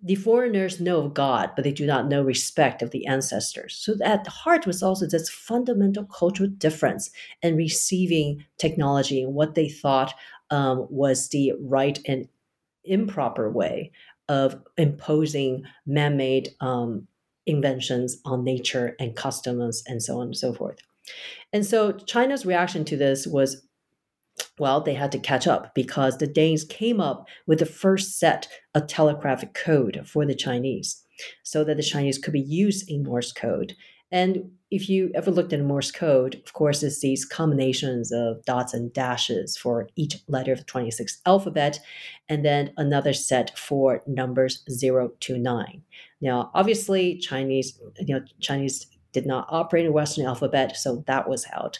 the 0.03 0.15
foreigners 0.15 0.81
know 0.81 0.99
of 0.99 1.13
God, 1.13 1.51
but 1.55 1.63
they 1.63 1.71
do 1.71 1.85
not 1.85 2.07
know 2.07 2.21
respect 2.21 2.81
of 2.81 2.91
the 2.91 3.05
ancestors. 3.05 3.75
So 3.75 3.95
at 4.03 4.25
the 4.25 4.29
heart 4.29 4.65
was 4.65 4.83
also 4.83 5.05
this 5.07 5.29
fundamental 5.29 6.05
cultural 6.05 6.49
difference 6.49 7.11
in 7.41 7.55
receiving 7.55 8.45
technology 8.57 9.23
and 9.23 9.33
what 9.33 9.55
they 9.55 9.69
thought 9.69 10.13
um, 10.51 10.85
was 10.89 11.29
the 11.29 11.53
right 11.59 11.99
and 12.05 12.27
improper 12.83 13.49
way 13.51 13.91
of 14.27 14.61
imposing 14.77 15.63
man-made 15.85 16.49
um, 16.61 17.07
inventions 17.45 18.17
on 18.25 18.43
nature 18.43 18.95
and 18.99 19.15
customs 19.15 19.83
and 19.87 20.03
so 20.03 20.19
on 20.19 20.27
and 20.27 20.37
so 20.37 20.53
forth. 20.53 20.79
And 21.53 21.65
so 21.65 21.91
China's 21.91 22.45
reaction 22.45 22.85
to 22.85 22.97
this 22.97 23.27
was 23.27 23.65
well, 24.57 24.81
they 24.81 24.93
had 24.93 25.11
to 25.11 25.19
catch 25.19 25.47
up 25.47 25.73
because 25.75 26.17
the 26.17 26.27
Danes 26.27 26.63
came 26.63 26.99
up 26.99 27.27
with 27.47 27.59
the 27.59 27.65
first 27.65 28.19
set 28.19 28.47
of 28.75 28.87
telegraphic 28.87 29.53
code 29.53 30.01
for 30.05 30.25
the 30.25 30.35
Chinese 30.35 31.03
so 31.43 31.63
that 31.63 31.77
the 31.77 31.83
Chinese 31.83 32.17
could 32.17 32.33
be 32.33 32.39
used 32.39 32.89
in 32.89 33.03
Morse 33.03 33.31
code. 33.31 33.75
And 34.11 34.51
if 34.71 34.89
you 34.89 35.11
ever 35.13 35.29
looked 35.29 35.53
at 35.53 35.61
Morse 35.61 35.91
code, 35.91 36.41
of 36.45 36.53
course, 36.53 36.81
it's 36.81 37.01
these 37.01 37.25
combinations 37.25 38.11
of 38.11 38.43
dots 38.45 38.73
and 38.73 38.91
dashes 38.91 39.55
for 39.55 39.87
each 39.95 40.17
letter 40.27 40.51
of 40.51 40.59
the 40.59 40.65
26th 40.65 41.17
alphabet, 41.25 41.79
and 42.27 42.43
then 42.43 42.71
another 42.77 43.13
set 43.13 43.57
for 43.57 44.01
numbers 44.07 44.63
0 44.69 45.11
to 45.21 45.37
9. 45.37 45.83
Now, 46.21 46.49
obviously, 46.53 47.17
Chinese, 47.17 47.79
you 47.99 48.15
know, 48.15 48.25
Chinese 48.39 48.87
did 49.11 49.25
not 49.25 49.47
operate 49.49 49.85
in 49.85 49.93
Western 49.93 50.25
alphabet, 50.25 50.77
so 50.77 51.03
that 51.07 51.27
was 51.27 51.45
out. 51.53 51.79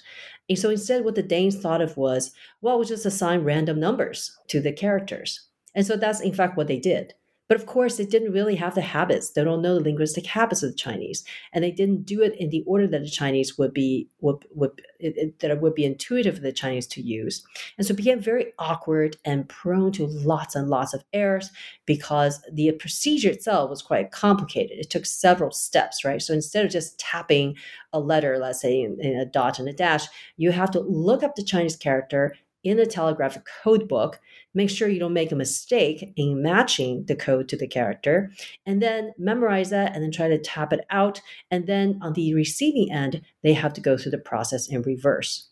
And 0.50 0.58
so 0.58 0.70
instead, 0.70 1.06
what 1.06 1.16
the 1.16 1.24
Danes 1.24 1.60
thought 1.60 1.82
of 1.82 1.96
was, 1.96 2.32
well, 2.62 2.78
we'll 2.78 2.88
just 2.88 3.06
assign 3.06 3.44
random 3.44 3.80
numbers 3.80 4.38
to 4.48 4.60
the 4.60 4.72
characters. 4.72 5.48
And 5.76 5.86
so 5.86 5.96
that's 5.96 6.22
in 6.22 6.34
fact 6.34 6.58
what 6.58 6.68
they 6.68 6.80
did. 6.80 7.14
But 7.50 7.60
of 7.60 7.66
course, 7.66 7.98
they 7.98 8.06
didn't 8.06 8.32
really 8.32 8.56
have 8.56 8.76
the 8.76 8.82
habits. 8.82 9.32
They 9.32 9.44
don't 9.44 9.64
know 9.64 9.74
the 9.74 9.82
linguistic 9.82 10.28
habits 10.28 10.62
of 10.62 10.70
the 10.70 10.78
Chinese, 10.78 11.26
and 11.52 11.64
they 11.64 11.72
didn't 11.72 12.06
do 12.06 12.22
it 12.22 12.36
in 12.36 12.52
the 12.52 12.64
order 12.68 12.86
that 12.88 13.02
the 13.02 13.10
Chinese 13.10 13.58
would 13.58 13.74
be 13.74 14.08
would, 14.22 14.46
would 14.52 14.80
it, 15.00 15.40
that 15.40 15.50
it 15.50 15.60
would 15.60 15.74
be 15.74 15.84
intuitive 15.84 16.36
for 16.36 16.42
the 16.42 16.54
Chinese 16.54 16.86
to 16.88 17.02
use. 17.02 17.44
And 17.78 17.88
so 17.88 17.94
it 17.94 17.98
became 17.98 18.20
very 18.20 18.54
awkward 18.60 19.18
and 19.26 19.50
prone 19.50 19.92
to 19.94 20.06
lots 20.06 20.56
and 20.56 20.70
lots 20.70 20.94
of 20.94 21.04
errors 21.12 21.50
because 21.88 22.40
the 22.54 22.72
procedure 22.74 23.32
itself 23.32 23.72
was 23.72 23.82
quite 23.82 24.12
complicated. 24.12 24.78
It 24.78 24.92
took 24.92 25.08
several 25.08 25.52
steps, 25.52 26.06
right? 26.06 26.22
So 26.22 26.36
instead 26.36 26.66
of 26.66 26.72
just 26.72 27.00
tapping 27.00 27.56
a 27.92 28.00
letter, 28.00 28.38
let's 28.38 28.62
say 28.62 28.80
in, 28.80 29.00
in 29.02 29.18
a 29.18 29.26
dot 29.26 29.58
and 29.58 29.68
a 29.68 29.74
dash, 29.74 30.06
you 30.38 30.52
have 30.52 30.70
to 30.72 30.82
look 30.82 31.24
up 31.24 31.36
the 31.36 31.44
Chinese 31.44 31.76
character 31.76 32.36
in 32.64 32.78
the 32.78 32.86
telegraphic 32.86 33.44
code 33.64 33.88
book 33.88 34.20
make 34.54 34.70
sure 34.70 34.88
you 34.90 35.00
don't 35.00 35.14
make 35.14 35.32
a 35.32 35.36
mistake 35.36 36.14
in 36.16 36.42
matching 36.42 37.06
the 37.06 37.16
code 37.16 37.48
to 37.50 37.58
the 37.58 37.68
character, 37.68 38.32
and 38.66 38.82
then 38.82 39.14
memorize 39.18 39.70
that 39.70 39.94
and 39.94 40.04
then 40.04 40.12
try 40.12 40.28
to 40.28 40.40
tap 40.40 40.74
it 40.74 40.86
out. 40.90 41.22
And 41.52 41.68
then 41.68 42.00
on 42.02 42.14
the 42.14 42.34
receiving 42.34 42.92
end, 42.92 43.22
they 43.44 43.54
have 43.54 43.74
to 43.74 43.82
go 43.82 43.98
through 43.98 44.12
the 44.12 44.18
process 44.18 44.68
in 44.68 44.82
reverse. 44.82 45.50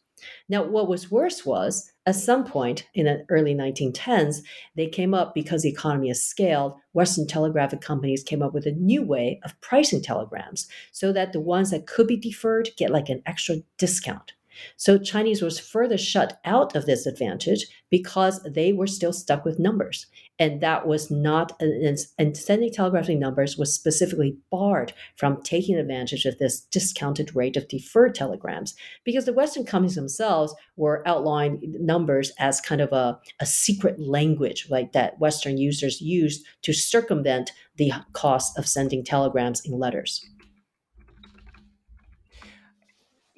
Now, 0.49 0.63
what 0.63 0.87
was 0.87 1.11
worse 1.11 1.45
was 1.45 1.91
at 2.07 2.15
some 2.15 2.43
point 2.43 2.87
in 2.93 3.05
the 3.05 3.25
early 3.29 3.53
1910s, 3.53 4.41
they 4.75 4.87
came 4.87 5.13
up 5.13 5.35
because 5.35 5.61
the 5.61 5.69
economy 5.69 6.07
has 6.07 6.23
scaled. 6.23 6.73
Western 6.93 7.27
telegraphic 7.27 7.81
companies 7.81 8.23
came 8.23 8.41
up 8.41 8.53
with 8.53 8.65
a 8.65 8.71
new 8.71 9.03
way 9.03 9.39
of 9.43 9.59
pricing 9.61 10.01
telegrams 10.01 10.67
so 10.91 11.11
that 11.11 11.33
the 11.33 11.39
ones 11.39 11.69
that 11.69 11.85
could 11.85 12.07
be 12.07 12.17
deferred 12.17 12.69
get 12.77 12.89
like 12.89 13.09
an 13.09 13.21
extra 13.25 13.57
discount. 13.77 14.33
So 14.75 14.97
Chinese 14.97 15.41
was 15.41 15.59
further 15.59 15.97
shut 15.97 16.39
out 16.45 16.75
of 16.75 16.85
this 16.85 17.05
advantage 17.05 17.65
because 17.89 18.41
they 18.43 18.73
were 18.73 18.87
still 18.87 19.13
stuck 19.13 19.45
with 19.45 19.59
numbers. 19.59 20.07
And 20.39 20.61
that 20.61 20.85
was 20.85 21.09
not, 21.09 21.59
and 21.61 22.37
sending 22.37 22.71
telegraphing 22.71 23.19
numbers 23.19 23.57
was 23.57 23.73
specifically 23.73 24.37
barred 24.51 24.93
from 25.15 25.41
taking 25.41 25.77
advantage 25.77 26.25
of 26.25 26.37
this 26.37 26.61
discounted 26.61 27.35
rate 27.35 27.57
of 27.57 27.67
deferred 27.67 28.13
telegrams 28.13 28.75
because 29.03 29.25
the 29.25 29.33
Western 29.33 29.65
companies 29.65 29.95
themselves 29.95 30.53
were 30.75 31.07
outlawing 31.07 31.59
numbers 31.79 32.31
as 32.37 32.61
kind 32.61 32.81
of 32.81 32.91
a, 32.91 33.19
a 33.39 33.45
secret 33.45 33.99
language 33.99 34.67
like 34.69 34.91
that 34.91 35.19
Western 35.19 35.57
users 35.57 36.01
used 36.01 36.45
to 36.61 36.73
circumvent 36.73 37.51
the 37.77 37.91
cost 38.13 38.57
of 38.57 38.67
sending 38.67 39.03
telegrams 39.03 39.65
in 39.65 39.71
letters 39.71 40.23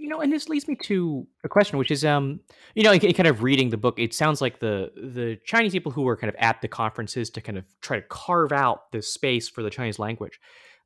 you 0.09 0.15
know, 0.15 0.21
and 0.21 0.33
this 0.33 0.49
leads 0.49 0.67
me 0.67 0.73
to 0.85 1.27
a 1.43 1.49
question, 1.49 1.77
which 1.77 1.91
is, 1.91 2.03
um, 2.03 2.39
you 2.73 2.81
know, 2.81 2.97
kind 2.97 3.27
of 3.27 3.43
reading 3.43 3.69
the 3.69 3.77
book, 3.77 3.99
it 3.99 4.11
sounds 4.11 4.41
like 4.41 4.57
the 4.57 4.91
the 4.95 5.37
Chinese 5.45 5.71
people 5.71 5.91
who 5.91 6.01
were 6.01 6.17
kind 6.17 6.29
of 6.29 6.35
at 6.39 6.63
the 6.63 6.67
conferences 6.67 7.29
to 7.29 7.41
kind 7.41 7.59
of 7.59 7.65
try 7.81 7.97
to 7.97 8.01
carve 8.07 8.51
out 8.51 8.91
this 8.91 9.13
space 9.13 9.47
for 9.47 9.61
the 9.61 9.69
Chinese 9.69 9.99
language. 9.99 10.39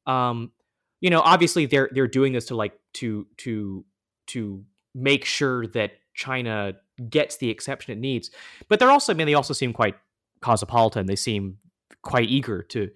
Um, 0.05 0.51
you 0.99 1.09
know, 1.09 1.21
obviously 1.21 1.65
they're 1.67 1.89
they're 1.93 2.09
doing 2.09 2.33
this 2.33 2.47
to 2.47 2.55
like 2.57 2.73
to 2.95 3.25
to 3.37 3.85
to 4.27 4.65
make 4.93 5.23
sure 5.23 5.67
that 5.67 5.91
China 6.13 6.73
gets 7.09 7.37
the 7.37 7.49
exception 7.49 7.93
it 7.93 8.01
needs, 8.01 8.29
but 8.67 8.77
they're 8.77 8.91
also, 8.91 9.13
I 9.13 9.15
mean, 9.15 9.27
they 9.27 9.35
also 9.35 9.53
seem 9.53 9.71
quite 9.71 9.95
cosmopolitan. 10.41 11.05
They 11.05 11.15
seem 11.15 11.59
quite 12.01 12.29
eager 12.29 12.61
to 12.61 12.89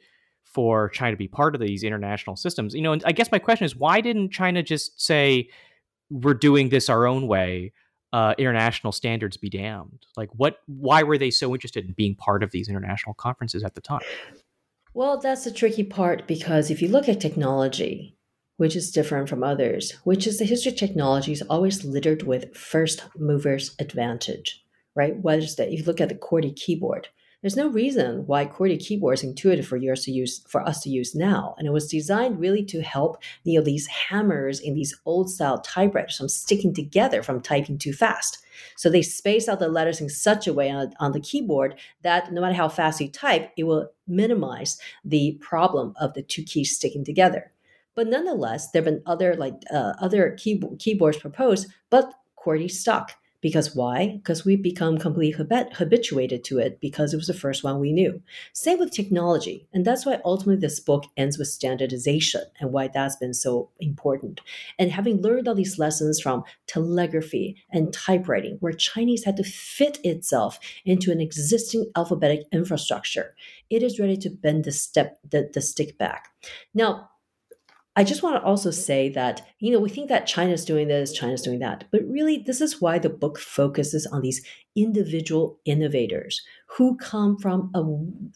for 0.44 0.90
China 0.90 1.12
to 1.12 1.18
be 1.18 1.30
part 1.30 1.56
of 1.56 1.62
these 1.62 1.86
international 1.86 2.36
systems. 2.36 2.74
You 2.74 2.82
know, 2.82 2.92
and 2.92 3.02
I 3.06 3.14
guess 3.14 3.32
my 3.32 3.40
question 3.40 3.64
is, 3.64 3.78
why 3.78 4.02
didn't 4.02 4.32
China 4.34 4.62
just 4.62 5.02
say? 5.02 5.48
We're 6.10 6.34
doing 6.34 6.70
this 6.70 6.90
our 6.90 7.06
own 7.06 7.28
way 7.28 7.74
uh, 8.14 8.34
international 8.38 8.94
standards 8.94 9.38
be 9.38 9.50
damned. 9.50 10.06
Like 10.16 10.30
what 10.34 10.60
why 10.66 11.04
were 11.04 11.18
they 11.18 11.32
so 11.32 11.54
interested 11.54 11.86
in 11.86 11.94
being 11.94 12.16
part 12.16 12.44
of 12.44 12.52
these 12.52 12.70
international 12.70 13.16
conferences 13.16 13.64
at 13.64 13.76
the 13.76 13.82
time? 13.82 14.02
Well 14.94 15.20
that's 15.20 15.44
the 15.44 15.52
tricky 15.52 15.84
part 15.84 16.28
because 16.28 16.72
if 16.72 16.82
you 16.82 16.88
look 16.88 17.10
at 17.10 17.20
technology 17.20 18.16
which 18.56 18.76
is 18.76 18.90
different 18.90 19.30
from 19.30 19.44
others 19.44 19.92
which 20.04 20.26
is 20.26 20.40
the 20.40 20.46
history 20.46 20.72
of 20.72 20.78
technology 20.78 21.32
is 21.32 21.44
always 21.44 21.86
littered 21.86 22.24
with 22.24 22.56
first 22.56 23.04
movers 23.18 23.76
advantage 23.78 24.64
right? 24.98 25.16
Whether 25.22 25.44
it's 25.44 25.56
that? 25.56 25.72
If 25.72 25.80
you 25.80 25.86
look 25.86 26.02
at 26.02 26.10
the 26.10 26.16
QWERTY 26.16 26.56
keyboard 26.56 27.08
there's 27.42 27.56
no 27.56 27.68
reason 27.68 28.26
why 28.26 28.46
QWERTY 28.46 28.80
keyboard 28.80 29.14
is 29.20 29.24
intuitive 29.24 29.68
for 29.68 29.78
yours 29.78 30.04
to 30.06 30.12
use 30.12 30.44
for 30.48 30.62
us 30.68 30.82
to 30.82 30.90
use 30.90 31.14
now. 31.14 31.54
And 31.58 31.68
it 31.68 31.72
was 31.72 31.88
designed 31.88 32.40
really 32.40 32.66
to 32.66 32.82
help 32.82 33.22
you 33.44 33.62
these 33.62 33.86
hammers 33.88 34.60
in 34.60 34.74
these 34.74 34.96
old 35.06 35.30
style 35.30 35.60
typewriters 35.60 36.18
from 36.18 36.30
sticking 36.30 36.74
together 36.74 37.22
from 37.22 37.42
typing 37.42 37.78
too 37.78 37.94
fast. 37.94 38.40
So 38.76 38.90
they 38.90 39.04
space 39.04 39.48
out 39.48 39.60
the 39.60 39.70
letters 39.70 40.02
in 40.02 40.10
such 40.10 40.48
a 40.48 40.54
way 40.54 40.72
on, 40.72 40.94
on 41.00 41.12
the 41.12 41.20
keyboard 41.20 41.76
that 42.02 42.34
no 42.34 42.42
matter 42.42 42.56
how 42.56 42.70
fast 42.70 43.00
you 43.00 43.10
type, 43.10 43.52
it 43.56 43.66
will 43.66 43.92
minimize 44.08 44.80
the 45.06 45.38
problem 45.40 45.94
of 46.02 46.16
the 46.16 46.24
two 46.24 46.44
keys 46.44 46.76
sticking 46.76 47.06
together. 47.06 47.52
But 47.94 48.08
nonetheless, 48.08 48.72
there 48.72 48.82
have 48.82 48.92
been 48.92 49.04
other 49.06 49.36
like 49.36 49.56
uh, 49.72 49.94
other 50.00 50.36
keyboard, 50.38 50.80
keyboards 50.80 51.18
proposed, 51.18 51.68
but 51.90 52.12
QWERTY 52.38 52.72
stuck. 52.72 53.14
Because 53.42 53.76
why? 53.76 54.18
Because 54.18 54.44
we 54.44 54.56
become 54.56 54.98
completely 54.98 55.46
habituated 55.74 56.44
to 56.46 56.58
it 56.58 56.82
because 56.82 57.14
it 57.14 57.18
was 57.18 57.28
the 57.28 57.34
first 57.34 57.64
one 57.64 57.80
we 57.80 57.92
knew. 57.92 58.22
Same 58.54 58.80
with 58.80 58.92
technology. 58.92 59.68
And 59.74 59.86
that's 59.86 60.06
why 60.06 60.20
ultimately 60.26 60.60
this 60.60 60.80
book 60.80 61.06
ends 61.16 61.38
with 61.38 61.48
standardization 61.48 62.42
and 62.60 62.72
why 62.72 62.88
that's 62.88 63.16
been 63.16 63.34
so 63.34 63.70
important. 63.80 64.42
And 64.80 64.92
having 64.92 65.22
learned 65.22 65.48
all 65.48 65.56
these 65.56 65.78
lessons 65.78 66.20
from 66.20 66.44
telegraphy 66.66 67.58
and 67.72 67.94
typewriting, 67.94 68.58
where 68.60 68.74
Chinese 68.74 69.24
had 69.24 69.38
to 69.38 69.44
fit 69.44 70.00
itself 70.04 70.60
into 70.86 71.12
an 71.12 71.22
existing 71.22 71.92
alphabetic 71.96 72.48
infrastructure, 72.52 73.36
it 73.70 73.84
is 73.84 74.00
ready 74.00 74.18
to 74.18 74.30
bend 74.30 74.64
the 74.64 74.72
step 74.72 75.20
the, 75.30 75.50
the 75.54 75.62
stick 75.62 75.98
back. 75.98 76.30
Now, 76.74 77.10
I 77.98 78.04
just 78.04 78.22
want 78.22 78.36
to 78.36 78.44
also 78.44 78.70
say 78.70 79.10
that, 79.10 79.42
you 79.60 79.72
know, 79.72 79.80
we 79.80 79.90
think 79.90 80.08
that 80.10 80.28
China's 80.28 80.64
doing 80.64 80.88
this, 80.88 81.12
China's 81.12 81.42
doing 81.42 81.58
that, 81.60 81.86
but 81.92 82.04
really, 82.08 82.38
this 82.38 82.62
is 82.62 82.80
why 82.80 83.00
the 83.00 83.10
book 83.10 83.40
focuses 83.40 84.06
on 84.06 84.22
these 84.22 84.46
individual 84.76 85.60
innovators 85.66 86.44
who 86.68 86.96
come 86.98 87.40
from 87.40 87.72
a 87.74 87.82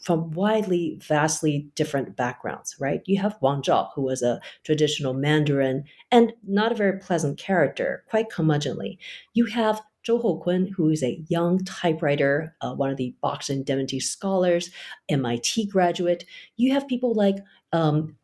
from 0.03 0.31
widely, 0.31 0.97
vastly 1.07 1.69
different 1.75 2.15
backgrounds, 2.15 2.75
right? 2.79 3.01
You 3.05 3.21
have 3.21 3.37
Wang 3.39 3.61
Zhao, 3.61 3.89
who 3.93 4.01
was 4.01 4.23
a 4.23 4.41
traditional 4.63 5.13
Mandarin 5.13 5.83
and 6.09 6.33
not 6.43 6.71
a 6.71 6.75
very 6.75 6.97
pleasant 6.97 7.37
character, 7.37 8.03
quite 8.09 8.31
curmudgeonly. 8.31 8.97
You 9.35 9.45
have 9.45 9.79
Zhou 10.07 10.23
Houkun, 10.23 10.71
who 10.75 10.89
is 10.89 11.03
a 11.03 11.23
young 11.29 11.63
typewriter, 11.65 12.55
uh, 12.61 12.73
one 12.73 12.89
of 12.89 12.97
the 12.97 13.13
Boxer 13.21 13.53
Indemnity 13.53 13.99
scholars, 13.99 14.71
MIT 15.07 15.67
graduate. 15.67 16.25
You 16.57 16.73
have 16.73 16.87
people 16.87 17.13
like 17.13 17.35
um, 17.73 18.17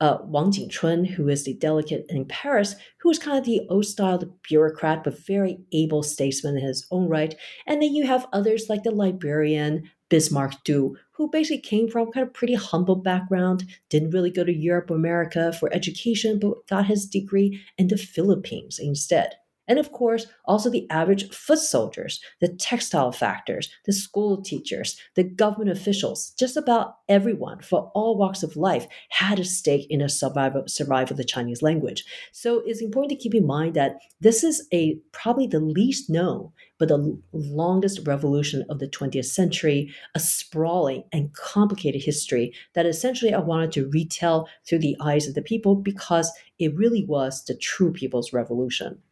uh, 0.00 0.18
Wang 0.24 0.52
Jingchun, 0.52 1.06
who 1.06 1.28
is 1.28 1.44
the 1.44 1.54
delegate 1.54 2.06
in 2.08 2.24
Paris, 2.26 2.76
who 3.00 3.10
is 3.10 3.18
kind 3.18 3.38
of 3.38 3.44
the 3.44 3.62
old 3.68 3.86
style 3.86 4.22
bureaucrat, 4.48 5.04
but 5.04 5.26
very 5.26 5.58
able 5.72 6.02
statesman 6.02 6.56
in 6.56 6.64
his 6.64 6.86
own 6.90 7.08
right. 7.08 7.34
And 7.66 7.82
then 7.82 7.94
you 7.94 8.06
have 8.06 8.26
others 8.32 8.66
like 8.68 8.84
the 8.84 8.90
librarian 8.90 9.90
Bismarck 10.08 10.54
Du, 10.64 10.96
who 11.12 11.28
basically 11.28 11.60
came 11.60 11.88
from 11.88 12.12
kind 12.12 12.26
of 12.26 12.32
pretty 12.32 12.54
humble 12.54 12.96
background, 12.96 13.64
didn't 13.90 14.10
really 14.10 14.30
go 14.30 14.44
to 14.44 14.54
Europe 14.54 14.90
or 14.90 14.94
America 14.94 15.52
for 15.52 15.72
education, 15.72 16.38
but 16.38 16.66
got 16.66 16.86
his 16.86 17.06
degree 17.06 17.60
in 17.76 17.88
the 17.88 17.98
Philippines 17.98 18.78
instead. 18.78 19.34
And 19.68 19.78
of 19.78 19.92
course, 19.92 20.26
also 20.46 20.70
the 20.70 20.88
average 20.90 21.30
foot 21.30 21.58
soldiers, 21.58 22.20
the 22.40 22.48
textile 22.48 23.12
factors, 23.12 23.68
the 23.84 23.92
school 23.92 24.42
teachers, 24.42 24.98
the 25.14 25.22
government 25.22 25.70
officials, 25.70 26.32
just 26.38 26.56
about 26.56 26.96
everyone 27.08 27.60
for 27.60 27.92
all 27.94 28.16
walks 28.16 28.42
of 28.42 28.56
life 28.56 28.86
had 29.10 29.38
a 29.38 29.44
stake 29.44 29.86
in 29.90 30.00
the 30.00 30.08
survival, 30.08 30.64
survival 30.66 31.12
of 31.12 31.18
the 31.18 31.24
Chinese 31.24 31.60
language. 31.60 32.04
So 32.32 32.62
it's 32.64 32.80
important 32.80 33.10
to 33.10 33.22
keep 33.22 33.34
in 33.34 33.46
mind 33.46 33.74
that 33.74 33.98
this 34.20 34.42
is 34.42 34.66
a 34.72 34.98
probably 35.12 35.46
the 35.46 35.60
least 35.60 36.08
known, 36.08 36.50
but 36.78 36.88
the 36.88 37.20
longest 37.32 38.06
revolution 38.06 38.64
of 38.70 38.78
the 38.78 38.88
20th 38.88 39.26
century, 39.26 39.92
a 40.14 40.20
sprawling 40.20 41.04
and 41.12 41.34
complicated 41.34 42.02
history 42.02 42.54
that 42.74 42.86
essentially 42.86 43.34
I 43.34 43.38
wanted 43.40 43.72
to 43.72 43.90
retell 43.90 44.48
through 44.66 44.78
the 44.78 44.96
eyes 45.00 45.28
of 45.28 45.34
the 45.34 45.42
people 45.42 45.74
because 45.74 46.32
it 46.58 46.74
really 46.74 47.04
was 47.04 47.44
the 47.44 47.56
true 47.56 47.92
people's 47.92 48.32
revolution 48.32 49.02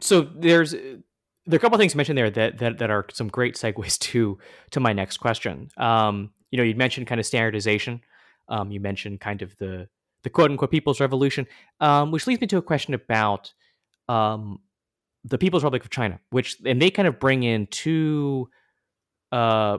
so 0.00 0.22
there's 0.22 0.72
there 1.48 1.56
are 1.56 1.56
a 1.56 1.58
couple 1.58 1.76
of 1.76 1.80
things 1.80 1.94
mentioned 1.94 2.18
there 2.18 2.30
that, 2.30 2.58
that 2.58 2.78
that 2.78 2.90
are 2.90 3.06
some 3.12 3.28
great 3.28 3.54
segues 3.54 3.98
to 4.10 4.38
to 4.70 4.80
my 4.80 4.92
next 4.92 5.18
question. 5.18 5.70
Um, 5.76 6.30
you 6.50 6.56
know, 6.56 6.62
you 6.62 6.74
mentioned 6.74 7.06
kind 7.06 7.20
of 7.20 7.26
standardization. 7.26 8.00
Um, 8.48 8.70
you 8.70 8.80
mentioned 8.80 9.20
kind 9.20 9.42
of 9.42 9.56
the 9.58 9.88
the 10.22 10.30
quote 10.30 10.50
unquote 10.50 10.70
People's 10.70 11.00
Revolution, 11.00 11.46
um, 11.80 12.10
which 12.10 12.26
leads 12.26 12.40
me 12.40 12.46
to 12.48 12.58
a 12.58 12.62
question 12.62 12.94
about 12.94 13.52
um, 14.08 14.60
the 15.24 15.38
People's 15.38 15.62
Republic 15.62 15.84
of 15.84 15.90
China, 15.90 16.20
which 16.30 16.56
and 16.64 16.80
they 16.80 16.90
kind 16.90 17.08
of 17.08 17.18
bring 17.18 17.42
in 17.42 17.66
two 17.68 18.48
uh, 19.32 19.78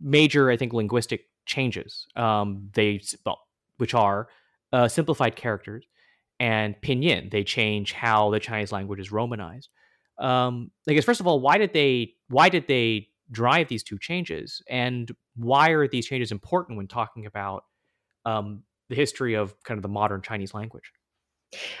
major, 0.00 0.50
I 0.50 0.56
think, 0.56 0.72
linguistic 0.72 1.28
changes. 1.46 2.06
Um, 2.16 2.70
they 2.72 3.00
well, 3.24 3.40
which 3.78 3.94
are 3.94 4.28
uh, 4.72 4.88
simplified 4.88 5.36
characters 5.36 5.84
and 6.44 6.74
pinyin. 6.82 7.30
They 7.30 7.42
change 7.42 7.94
how 7.94 8.30
the 8.30 8.38
Chinese 8.38 8.70
language 8.70 9.00
is 9.00 9.10
romanized. 9.10 9.70
Um, 10.18 10.70
I 10.86 10.92
guess 10.92 11.04
first 11.04 11.20
of 11.20 11.26
all, 11.26 11.40
why 11.40 11.56
did 11.56 11.72
they 11.72 12.12
why 12.28 12.50
did 12.50 12.66
they 12.68 13.08
drive 13.30 13.68
these 13.68 13.82
two 13.82 13.98
changes, 13.98 14.60
and 14.68 15.10
why 15.36 15.70
are 15.70 15.88
these 15.88 16.06
changes 16.06 16.30
important 16.32 16.76
when 16.76 16.86
talking 16.86 17.24
about 17.24 17.64
um, 18.26 18.62
the 18.90 18.94
history 18.94 19.32
of 19.34 19.54
kind 19.64 19.78
of 19.78 19.82
the 19.82 19.88
modern 19.88 20.20
Chinese 20.20 20.52
language? 20.52 20.92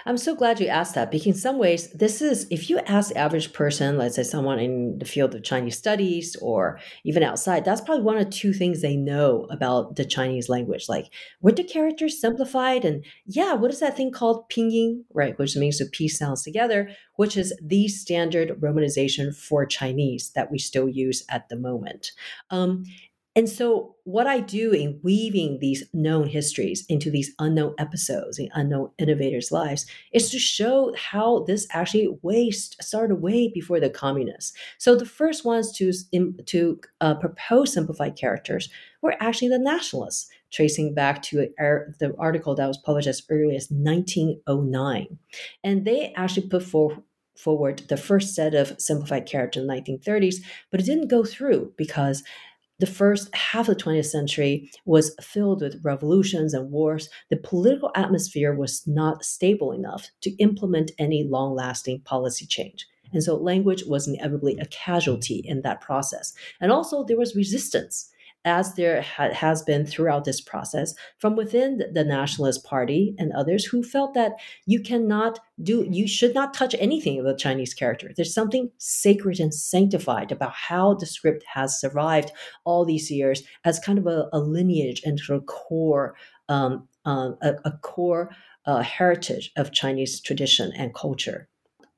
I'm 0.06 0.16
so 0.16 0.34
glad 0.34 0.60
you 0.60 0.66
asked 0.68 0.94
that 0.94 1.10
because 1.10 1.26
in 1.26 1.34
some 1.34 1.58
ways, 1.58 1.90
this 1.90 2.20
is 2.22 2.46
if 2.50 2.68
you 2.68 2.78
ask 2.80 3.10
the 3.10 3.18
average 3.18 3.52
person, 3.52 3.98
let's 3.98 4.16
say 4.16 4.22
someone 4.22 4.58
in 4.58 4.98
the 4.98 5.04
field 5.04 5.34
of 5.34 5.42
Chinese 5.42 5.78
studies 5.78 6.36
or 6.40 6.78
even 7.04 7.22
outside, 7.22 7.64
that's 7.64 7.80
probably 7.80 8.04
one 8.04 8.18
of 8.18 8.30
two 8.30 8.52
things 8.52 8.82
they 8.82 8.96
know 8.96 9.46
about 9.50 9.96
the 9.96 10.04
Chinese 10.04 10.48
language. 10.48 10.88
Like, 10.88 11.06
were 11.40 11.52
the 11.52 11.64
characters 11.64 12.20
simplified? 12.20 12.84
And 12.84 13.04
yeah, 13.26 13.54
what 13.54 13.70
is 13.70 13.80
that 13.80 13.96
thing 13.96 14.10
called 14.10 14.48
pinyin, 14.50 15.04
right? 15.12 15.38
Which 15.38 15.56
means 15.56 15.78
the 15.78 15.86
P 15.86 16.08
sounds 16.08 16.42
together, 16.42 16.90
which 17.16 17.36
is 17.36 17.56
the 17.62 17.88
standard 17.88 18.60
romanization 18.60 19.34
for 19.34 19.66
Chinese 19.66 20.30
that 20.34 20.50
we 20.50 20.58
still 20.58 20.88
use 20.88 21.24
at 21.28 21.48
the 21.48 21.56
moment. 21.56 22.12
Um, 22.50 22.84
and 23.36 23.48
so, 23.48 23.96
what 24.04 24.28
I 24.28 24.38
do 24.38 24.70
in 24.70 25.00
weaving 25.02 25.58
these 25.60 25.82
known 25.92 26.28
histories 26.28 26.84
into 26.88 27.10
these 27.10 27.34
unknown 27.40 27.74
episodes 27.78 28.38
in 28.38 28.48
unknown 28.54 28.90
innovators' 28.98 29.50
lives 29.50 29.86
is 30.12 30.30
to 30.30 30.38
show 30.38 30.94
how 30.96 31.40
this 31.44 31.66
actually 31.72 32.16
way 32.22 32.50
started 32.52 33.16
way 33.16 33.50
before 33.52 33.80
the 33.80 33.90
communists. 33.90 34.52
So, 34.78 34.94
the 34.94 35.06
first 35.06 35.44
ones 35.44 35.72
to 35.78 35.92
to 36.46 36.80
uh, 37.00 37.14
propose 37.16 37.72
simplified 37.72 38.14
characters 38.16 38.68
were 39.02 39.16
actually 39.18 39.48
the 39.48 39.58
nationalists, 39.58 40.28
tracing 40.52 40.94
back 40.94 41.20
to 41.22 41.48
the 41.58 42.14
article 42.16 42.54
that 42.54 42.68
was 42.68 42.78
published 42.78 43.08
as 43.08 43.22
early 43.30 43.56
as 43.56 43.66
1909, 43.68 45.18
and 45.64 45.84
they 45.84 46.12
actually 46.14 46.46
put 46.46 46.62
forward 47.36 47.78
the 47.88 47.96
first 47.96 48.36
set 48.36 48.54
of 48.54 48.80
simplified 48.80 49.26
characters 49.26 49.62
in 49.62 49.66
the 49.66 49.74
1930s, 49.74 50.36
but 50.70 50.78
it 50.78 50.86
didn't 50.86 51.08
go 51.08 51.24
through 51.24 51.72
because 51.76 52.22
the 52.80 52.86
first 52.86 53.34
half 53.34 53.68
of 53.68 53.76
the 53.76 53.82
20th 53.82 54.06
century 54.06 54.70
was 54.84 55.14
filled 55.20 55.62
with 55.62 55.84
revolutions 55.84 56.54
and 56.54 56.70
wars. 56.70 57.08
The 57.30 57.36
political 57.36 57.90
atmosphere 57.94 58.54
was 58.54 58.86
not 58.86 59.24
stable 59.24 59.72
enough 59.72 60.10
to 60.22 60.30
implement 60.36 60.90
any 60.98 61.24
long 61.24 61.54
lasting 61.54 62.00
policy 62.00 62.46
change. 62.46 62.86
And 63.12 63.22
so 63.22 63.36
language 63.36 63.84
was 63.84 64.08
inevitably 64.08 64.58
a 64.58 64.66
casualty 64.66 65.42
in 65.44 65.62
that 65.62 65.80
process. 65.80 66.34
And 66.60 66.72
also, 66.72 67.04
there 67.04 67.16
was 67.16 67.36
resistance. 67.36 68.10
As 68.44 68.74
there 68.74 69.02
ha- 69.02 69.32
has 69.32 69.62
been 69.62 69.86
throughout 69.86 70.24
this 70.24 70.40
process, 70.40 70.94
from 71.18 71.36
within 71.36 71.82
the 71.92 72.04
Nationalist 72.04 72.64
Party 72.64 73.14
and 73.18 73.32
others 73.32 73.64
who 73.64 73.82
felt 73.82 74.14
that 74.14 74.32
you 74.66 74.80
cannot 74.80 75.38
do, 75.62 75.86
you 75.90 76.06
should 76.06 76.34
not 76.34 76.54
touch 76.54 76.74
anything 76.78 77.18
of 77.18 77.24
the 77.24 77.34
Chinese 77.34 77.74
character. 77.74 78.10
There's 78.14 78.34
something 78.34 78.70
sacred 78.78 79.40
and 79.40 79.54
sanctified 79.54 80.30
about 80.32 80.52
how 80.52 80.94
the 80.94 81.06
script 81.06 81.44
has 81.52 81.80
survived 81.80 82.32
all 82.64 82.84
these 82.84 83.10
years 83.10 83.42
as 83.64 83.78
kind 83.78 83.98
of 83.98 84.06
a, 84.06 84.28
a 84.32 84.40
lineage 84.40 85.02
and 85.04 85.18
sort 85.18 85.38
of 85.38 85.46
core, 85.46 86.14
um, 86.48 86.86
um, 87.04 87.36
a, 87.42 87.54
a, 87.64 87.72
core 87.82 88.30
uh, 88.66 88.82
heritage 88.82 89.52
of 89.56 89.72
Chinese 89.72 90.20
tradition 90.20 90.72
and 90.76 90.94
culture. 90.94 91.48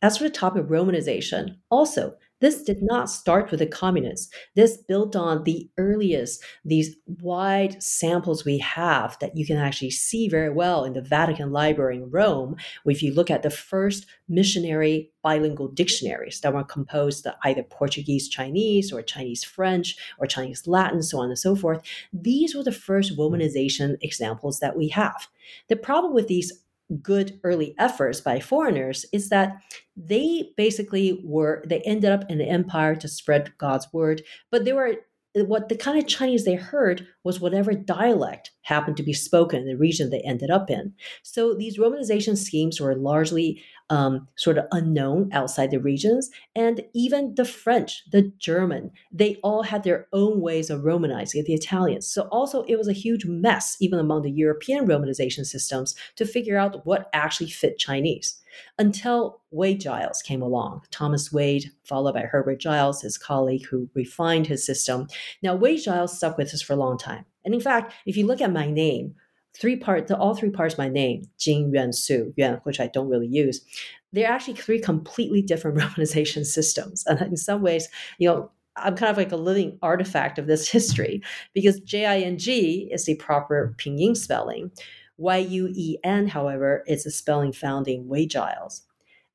As 0.03 0.19
for 0.19 0.25
the 0.25 0.31
topic 0.31 0.63
of 0.63 0.69
Romanization, 0.69 1.57
also 1.71 2.17
this 2.41 2.63
did 2.63 2.83
not 2.83 3.09
start 3.09 3.51
with 3.51 3.61
the 3.61 3.67
communists. 3.67 4.33
This 4.55 4.77
built 4.77 5.17
on 5.17 5.45
the 5.45 5.69
earliest, 5.79 6.43
these 6.65 6.97
wide 7.21 7.83
samples 7.83 8.45
we 8.45 8.59
have 8.59 9.17
that 9.21 9.37
you 9.37 9.47
can 9.47 9.57
actually 9.57 9.91
see 9.91 10.29
very 10.29 10.51
well 10.51 10.85
in 10.85 10.93
the 10.93 11.01
Vatican 11.01 11.51
Library 11.51 11.97
in 11.97 12.11
Rome. 12.11 12.57
If 12.85 13.03
you 13.03 13.15
look 13.15 13.31
at 13.31 13.43
the 13.43 13.51
first 13.51 14.07
missionary 14.29 15.11
bilingual 15.23 15.69
dictionaries 15.69 16.41
that 16.41 16.55
were 16.55 16.63
composed 16.63 17.27
either 17.45 17.63
Portuguese 17.63 18.29
Chinese 18.29 18.93
or 18.93 19.03
Chinese 19.03 19.43
French 19.43 19.97
or 20.19 20.27
Chinese 20.27 20.67
Latin, 20.67 21.03
so 21.03 21.19
on 21.19 21.29
and 21.29 21.39
so 21.39 21.57
forth, 21.57 21.83
these 22.13 22.55
were 22.55 22.63
the 22.63 22.73
first 22.73 23.17
Romanization 23.17 23.97
examples 24.03 24.61
that 24.61 24.77
we 24.77 24.89
have. 24.89 25.29
The 25.69 25.77
problem 25.77 26.15
with 26.15 26.29
these 26.29 26.63
good 27.03 27.41
early 27.43 27.75
efforts 27.79 28.21
by 28.21 28.39
foreigners 28.39 29.05
is 29.13 29.29
that 29.29 29.57
they 29.97 30.51
basically 30.57 31.21
were 31.25 31.65
they 31.67 31.81
ended 31.81 32.11
up 32.11 32.31
in 32.31 32.39
the 32.39 32.49
empire 32.49 32.95
to 32.95 33.09
spread 33.09 33.53
god's 33.59 33.87
word 33.93 34.23
but 34.51 34.65
they 34.65 34.73
were 34.73 34.95
what 35.45 35.69
the 35.69 35.77
kind 35.77 35.99
of 35.99 36.07
Chinese 36.07 36.45
they 36.45 36.55
heard 36.55 37.07
was 37.23 37.41
whatever 37.41 37.73
dialect 37.73 38.53
happened 38.63 38.97
to 38.97 39.03
be 39.03 39.13
spoken 39.13 39.61
in 39.61 39.67
the 39.67 39.77
region 39.77 40.09
they 40.09 40.21
ended 40.21 40.51
up 40.51 40.71
in. 40.71 40.95
So 41.23 41.55
these 41.55 41.79
Romanization 41.79 42.37
schemes 42.39 42.81
were 42.81 42.97
largely 42.97 43.63
um, 43.91 44.29
sort 44.37 44.59
of 44.59 44.67
unknown 44.73 45.31
outside 45.33 45.71
the 45.71 45.81
regions. 45.81 46.31
And 46.55 46.83
even 46.93 47.35
the 47.35 47.45
French, 47.45 48.05
the 48.11 48.33
German, 48.39 48.91
they 49.13 49.37
all 49.43 49.63
had 49.63 49.85
their 49.85 50.09
own 50.13 50.41
ways 50.41 50.71
of 50.71 50.83
Romanizing 50.83 51.45
the 51.45 51.55
Italians. 51.55 52.07
So 52.07 52.23
also 52.33 52.63
it 52.63 52.77
was 52.77 52.89
a 52.89 52.93
huge 52.93 53.25
mess, 53.27 53.77
even 53.81 53.99
among 53.99 54.23
the 54.23 54.31
European 54.31 54.87
Romanization 54.87 55.45
systems, 55.45 55.95
to 56.17 56.25
figure 56.25 56.59
out 56.59 56.85
what 56.87 57.09
actually 57.13 57.51
fit 57.51 57.79
Chinese 57.79 58.41
until 58.79 59.41
Wade 59.51 59.81
Giles 59.81 60.23
came 60.23 60.43
along. 60.43 60.83
Thomas 60.91 61.33
Wade, 61.33 61.71
followed 61.85 62.15
by 62.15 62.23
Herbert 62.23 62.59
Giles, 62.59 63.03
his 63.03 63.19
colleague 63.19 63.67
who 63.67 63.89
refined 63.95 64.47
his 64.47 64.65
system. 64.65 65.09
Now, 65.43 65.55
Wade 65.55 65.83
Giles 65.83 66.17
stuck 66.17 66.39
with 66.39 66.53
us 66.55 66.63
for 66.63 66.73
a 66.73 66.77
long 66.77 66.99
time. 66.99 67.25
And 67.45 67.55
in 67.55 67.61
fact, 67.61 67.93
if 68.07 68.17
you 68.17 68.27
look 68.27 68.41
at 68.41 68.53
my 68.53 68.71
name, 68.71 69.15
three 69.61 69.77
parts, 69.77 70.11
all 70.11 70.35
three 70.35 70.51
parts 70.51 70.75
of 70.75 70.79
my 70.79 70.89
name, 70.89 71.25
Jing 71.39 71.71
Yuen 71.73 71.93
Tsu, 71.93 72.33
Yuen, 72.37 72.61
which 72.65 72.81
I 72.81 72.89
don't 72.89 73.09
really 73.09 73.27
use, 73.27 73.61
they're 74.13 74.31
actually 74.31 74.55
three 74.55 74.81
completely 74.81 75.43
different 75.43 75.79
romanization 75.79 76.45
systems. 76.45 77.05
And 77.07 77.21
in 77.23 77.37
some 77.37 77.63
ways, 77.63 77.89
you 78.19 78.29
know, 78.29 78.51
I'm 78.77 78.95
kind 78.95 79.11
of 79.11 79.17
like 79.17 79.33
a 79.33 79.37
living 79.37 79.79
artifact 79.83 80.39
of 80.39 80.47
this 80.47 80.69
history 80.71 81.23
because 81.55 81.81
J 81.81 82.07
I 82.07 82.19
N 82.21 82.39
G 82.39 82.89
is 82.93 83.07
the 83.07 83.15
proper 83.15 83.75
pinyin 83.79 84.17
spelling. 84.17 84.71
Y-U-E-N, 85.19 86.29
however, 86.29 86.85
is 86.87 87.07
a 87.07 87.11
spelling 87.11 87.53
found 87.53 87.89
in 87.89 88.07
Wade 88.07 88.31
Giles. 88.31 88.86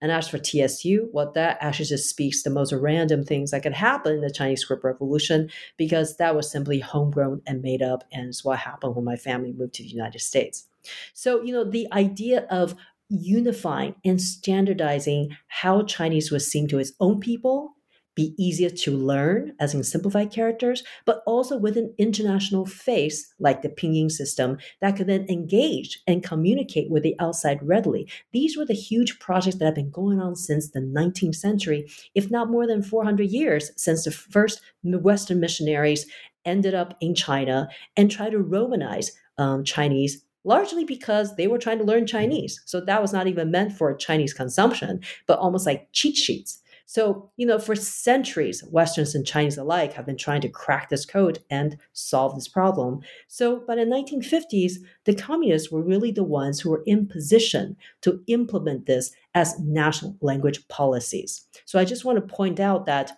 And 0.02 0.12
as 0.12 0.28
for 0.28 0.40
TSU, 0.40 1.10
well, 1.14 1.32
that 1.34 1.58
actually 1.62 1.86
just 1.86 2.10
speaks 2.10 2.42
the 2.42 2.50
most 2.50 2.74
random 2.74 3.24
things 3.24 3.52
that 3.52 3.64
could 3.64 3.74
happen 3.74 4.16
in 4.16 4.22
the 4.22 4.32
Chinese 4.32 4.62
script 4.62 4.84
revolution 4.84 5.50
because 5.78 6.18
that 6.18 6.36
was 6.36 6.52
simply 6.52 6.80
homegrown 6.80 7.42
and 7.46 7.62
made 7.62 7.82
up, 7.82 8.04
and 8.12 8.30
it's 8.30 8.44
what 8.44 8.60
happened 8.60 8.96
when 8.96 9.06
my 9.06 9.16
family 9.16 9.54
moved 9.54 9.76
to 9.76 9.84
the 9.84 9.90
United 9.90 10.20
States. 10.20 10.68
So, 11.14 11.44
you 11.44 11.54
know, 11.54 11.64
the 11.64 11.88
idea 11.94 12.48
of 12.50 12.76
unifying 13.10 13.96
and 14.06 14.22
standardizing 14.22 15.36
how 15.48 15.84
Chinese 15.84 16.32
was 16.32 16.50
seen 16.50 16.68
to 16.70 16.80
its 16.80 16.94
own 17.00 17.20
people 17.20 17.76
be 18.16 18.36
easier 18.38 18.70
to 18.70 18.92
learn, 18.92 19.54
as 19.60 19.74
in 19.74 19.84
simplified 19.84 20.32
characters, 20.32 20.84
but 21.06 21.24
also 21.26 21.58
with 21.58 21.78
an 21.78 21.94
international 21.98 22.66
face 22.66 23.34
like 23.40 23.62
the 23.62 23.70
pinyin 23.70 24.12
system 24.12 24.58
that 24.82 24.98
could 24.98 25.08
then 25.08 25.26
engage 25.30 26.02
and 26.08 26.24
communicate 26.24 26.90
with 26.90 27.04
the 27.04 27.16
outside 27.20 27.60
readily. 27.62 28.08
These 28.34 28.58
were 28.58 28.66
the 28.66 28.74
huge 28.74 29.20
projects 29.20 29.58
that 29.58 29.66
have 29.66 29.76
been 29.76 29.92
going 29.92 30.20
on 30.20 30.36
since 30.36 30.70
the 30.70 30.82
19th 30.82 31.36
century, 31.36 31.90
if 32.16 32.30
not 32.30 32.50
more 32.50 32.68
than 32.68 32.84
400 32.84 33.30
years 33.30 33.72
since 33.78 34.04
the 34.04 34.12
first 34.12 34.62
Western 34.84 35.40
missionaries 35.40 36.06
ended 36.46 36.74
up 36.74 36.98
in 37.02 37.16
China 37.16 37.70
and 37.96 38.10
tried 38.10 38.32
to 38.32 38.40
Romanize 38.40 39.12
um, 39.38 39.64
Chinese 39.64 40.24
largely 40.44 40.84
because 40.84 41.36
they 41.36 41.48
were 41.48 41.60
trying 41.60 41.78
to 41.78 41.84
learn 41.84 42.08
Chinese. 42.08 42.62
So 42.66 42.82
that 42.82 43.02
was 43.02 43.14
not 43.14 43.28
even 43.28 43.52
meant 43.52 43.74
for 43.74 43.96
Chinese 43.96 44.34
consumption, 44.34 45.02
but 45.28 45.38
almost 45.38 45.68
like 45.68 45.88
cheat 45.92 46.18
sheets 46.18 46.61
so, 46.92 47.32
you 47.38 47.46
know, 47.46 47.58
for 47.58 47.74
centuries, 47.74 48.66
Westerns 48.70 49.16
and 49.16 49.26
Chinese 49.26 49.58
alike 49.58 49.94
have 49.94 50.06
been 50.06 50.18
trying 50.18 50.42
to 50.42 50.50
crack 50.50 50.90
this 50.90 51.06
code 51.06 51.40
and 51.50 51.78
solve 51.94 52.36
this 52.36 52.50
problem. 52.50 53.00
So, 53.30 53.62
by 53.66 53.76
the 53.76 53.86
1950s, 53.86 54.74
the 55.06 55.16
communists 55.16 55.72
were 55.72 55.82
really 55.82 56.12
the 56.12 56.26
ones 56.26 56.60
who 56.60 56.70
were 56.70 56.84
in 56.86 57.08
position 57.08 57.78
to 58.02 58.22
implement 58.28 58.88
this 58.88 59.12
as 59.34 59.58
national 59.58 60.18
language 60.20 60.68
policies. 60.68 61.48
So, 61.64 61.80
I 61.80 61.86
just 61.86 62.04
want 62.04 62.18
to 62.18 62.36
point 62.36 62.60
out 62.60 62.86
that 62.88 63.14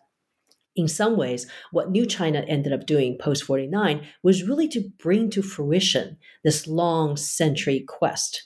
in 0.76 0.88
some 0.88 1.18
ways, 1.18 1.48
what 1.72 1.90
New 1.90 2.06
China 2.06 2.46
ended 2.48 2.74
up 2.74 2.86
doing 2.86 3.18
post 3.18 3.44
49 3.44 4.06
was 4.22 4.44
really 4.44 4.68
to 4.68 4.88
bring 5.00 5.32
to 5.32 5.42
fruition 5.42 6.18
this 6.44 6.68
long 6.68 7.18
century 7.18 7.84
quest. 7.88 8.44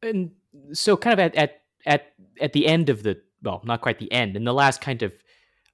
And 0.00 0.30
so, 0.72 0.96
kind 0.96 1.14
of 1.14 1.18
at, 1.18 1.34
at 1.34 1.62
at 1.88 2.12
at 2.40 2.52
the 2.52 2.66
end 2.66 2.88
of 2.88 3.02
the 3.02 3.20
well, 3.42 3.62
not 3.64 3.80
quite 3.80 3.98
the 3.98 4.10
end, 4.12 4.36
in 4.36 4.44
the 4.44 4.54
last 4.54 4.80
kind 4.80 5.02
of 5.02 5.12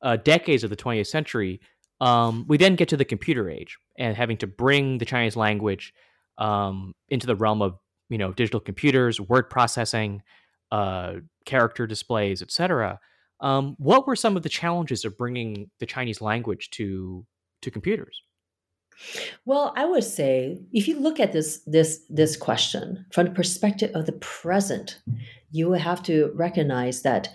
uh, 0.03 0.17
decades 0.17 0.65
of 0.65 0.71
the 0.71 0.77
20th 0.77 1.07
century, 1.07 1.61
um, 2.01 2.45
we 2.47 2.59
then 2.59 2.77
get 2.77 2.89
to 2.89 2.97
the 2.97 3.05
computer 3.05 3.49
age 3.49 3.79
and 3.99 4.17
having 4.17 4.37
to 4.37 4.47
bring 4.47 4.99
the 4.99 5.05
Chinese 5.05 5.37
language 5.37 5.95
um, 6.39 6.93
into 7.09 7.27
the 7.27 7.37
realm 7.37 7.63
of 7.63 7.79
you 8.09 8.19
know 8.19 8.33
digital 8.33 8.61
computers, 8.61 9.21
word 9.21 9.49
processing, 9.49 10.23
uh, 10.73 11.15
character 11.47 11.87
displays, 11.87 12.43
etc. 12.43 12.99
Um, 13.41 13.77
what 13.79 14.07
were 14.07 14.17
some 14.17 14.37
of 14.37 14.43
the 14.43 14.49
challenges 14.49 15.05
of 15.05 15.17
bringing 15.17 15.71
the 15.81 15.87
Chinese 15.87 16.21
language 16.21 16.71
to 16.71 17.27
to 17.63 17.71
computers? 17.71 18.23
Well, 19.45 19.73
I 19.77 19.85
would 19.85 20.05
say 20.05 20.59
if 20.73 20.89
you 20.89 20.99
look 20.99 21.21
at 21.21 21.33
this 21.33 21.61
this 21.67 22.03
this 22.09 22.37
question 22.37 23.07
from 23.13 23.27
the 23.27 23.33
perspective 23.33 23.91
of 23.95 24.07
the 24.07 24.13
present, 24.13 25.01
you 25.51 25.69
will 25.69 25.79
have 25.79 26.03
to 26.05 26.33
recognize 26.35 27.03
that 27.03 27.29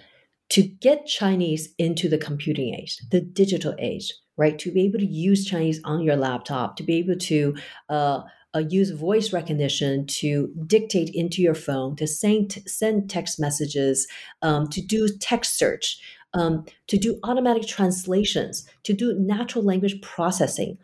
to 0.49 0.63
get 0.63 1.05
Chinese 1.05 1.73
into 1.77 2.09
the 2.09 2.17
computing 2.17 2.73
age, 2.73 2.97
the 3.11 3.21
digital 3.21 3.75
age, 3.77 4.13
right? 4.37 4.57
To 4.59 4.71
be 4.71 4.81
able 4.81 4.99
to 4.99 5.05
use 5.05 5.45
Chinese 5.45 5.79
on 5.83 6.01
your 6.01 6.15
laptop, 6.15 6.75
to 6.77 6.83
be 6.83 6.95
able 6.95 7.17
to 7.17 7.55
uh, 7.89 8.21
uh, 8.55 8.63
use 8.67 8.89
voice 8.89 9.31
recognition 9.31 10.07
to 10.07 10.51
dictate 10.65 11.11
into 11.13 11.41
your 11.41 11.53
phone, 11.53 11.95
to 11.97 12.07
send, 12.07 12.53
send 12.65 13.09
text 13.09 13.39
messages, 13.39 14.07
um, 14.41 14.67
to 14.69 14.81
do 14.81 15.07
text 15.19 15.55
search, 15.55 16.01
um, 16.33 16.65
to 16.87 16.97
do 16.97 17.19
automatic 17.23 17.67
translations, 17.67 18.67
to 18.83 18.93
do 18.93 19.13
natural 19.19 19.63
language 19.63 20.01
processing 20.01 20.79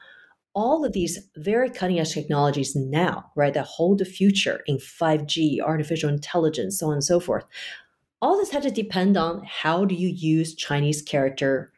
all 0.56 0.86
of 0.86 0.94
these 0.94 1.20
very 1.36 1.70
cutting 1.70 2.00
edge 2.00 2.14
technologies 2.14 2.76
now, 2.76 3.32
right, 3.36 3.54
that 3.54 3.66
hold 3.66 4.00
the 4.00 4.06
future 4.06 4.62
in 4.66 4.78
5G, 4.78 5.60
artificial 5.62 6.10
intelligence, 6.10 6.80
so 6.80 6.88
on 6.88 6.94
and 6.94 7.04
so 7.04 7.20
forth, 7.20 7.44
all 8.22 8.38
this 8.38 8.52
had 8.52 8.64
to 8.64 8.72
depend 8.72 9.18
on 9.18 9.44
how 9.46 9.86
do 9.86 9.94
you 9.94 10.08
use 10.08 10.56
Chinese 10.56 11.02
character 11.02 11.74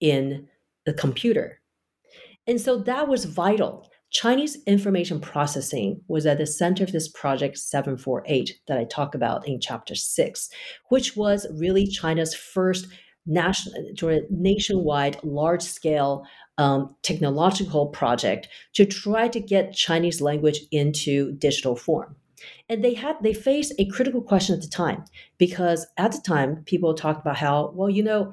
in 0.00 0.46
the 0.84 0.92
computer. 0.92 1.60
And 2.46 2.60
so 2.60 2.78
that 2.78 3.08
was 3.08 3.24
vital. 3.24 3.90
Chinese 4.10 4.58
information 4.66 5.20
processing 5.20 6.00
was 6.08 6.24
at 6.24 6.38
the 6.38 6.46
center 6.46 6.84
of 6.84 6.92
this 6.92 7.08
project 7.08 7.58
748 7.58 8.60
that 8.66 8.78
I 8.78 8.84
talk 8.84 9.14
about 9.14 9.46
in 9.46 9.60
chapter 9.60 9.94
six, 9.94 10.48
which 10.88 11.16
was 11.16 11.46
really 11.52 11.86
China's 11.86 12.34
first 12.34 12.86
national, 13.26 13.74
nationwide, 14.30 15.22
large 15.22 15.62
scale 15.62 16.24
um, 16.58 16.94
technological 17.02 17.86
project 17.86 18.48
to 18.74 18.84
try 18.84 19.28
to 19.28 19.40
get 19.40 19.72
Chinese 19.72 20.20
language 20.20 20.60
into 20.70 21.32
digital 21.32 21.76
form. 21.76 22.16
And 22.68 22.84
they 22.84 22.94
had 22.94 23.16
they 23.22 23.32
faced 23.32 23.72
a 23.78 23.86
critical 23.86 24.20
question 24.20 24.54
at 24.54 24.62
the 24.62 24.68
time 24.68 25.04
because 25.38 25.86
at 25.96 26.12
the 26.12 26.20
time 26.20 26.62
people 26.64 26.94
talked 26.94 27.20
about 27.20 27.36
how 27.36 27.72
well 27.74 27.90
you 27.90 28.02
know 28.02 28.32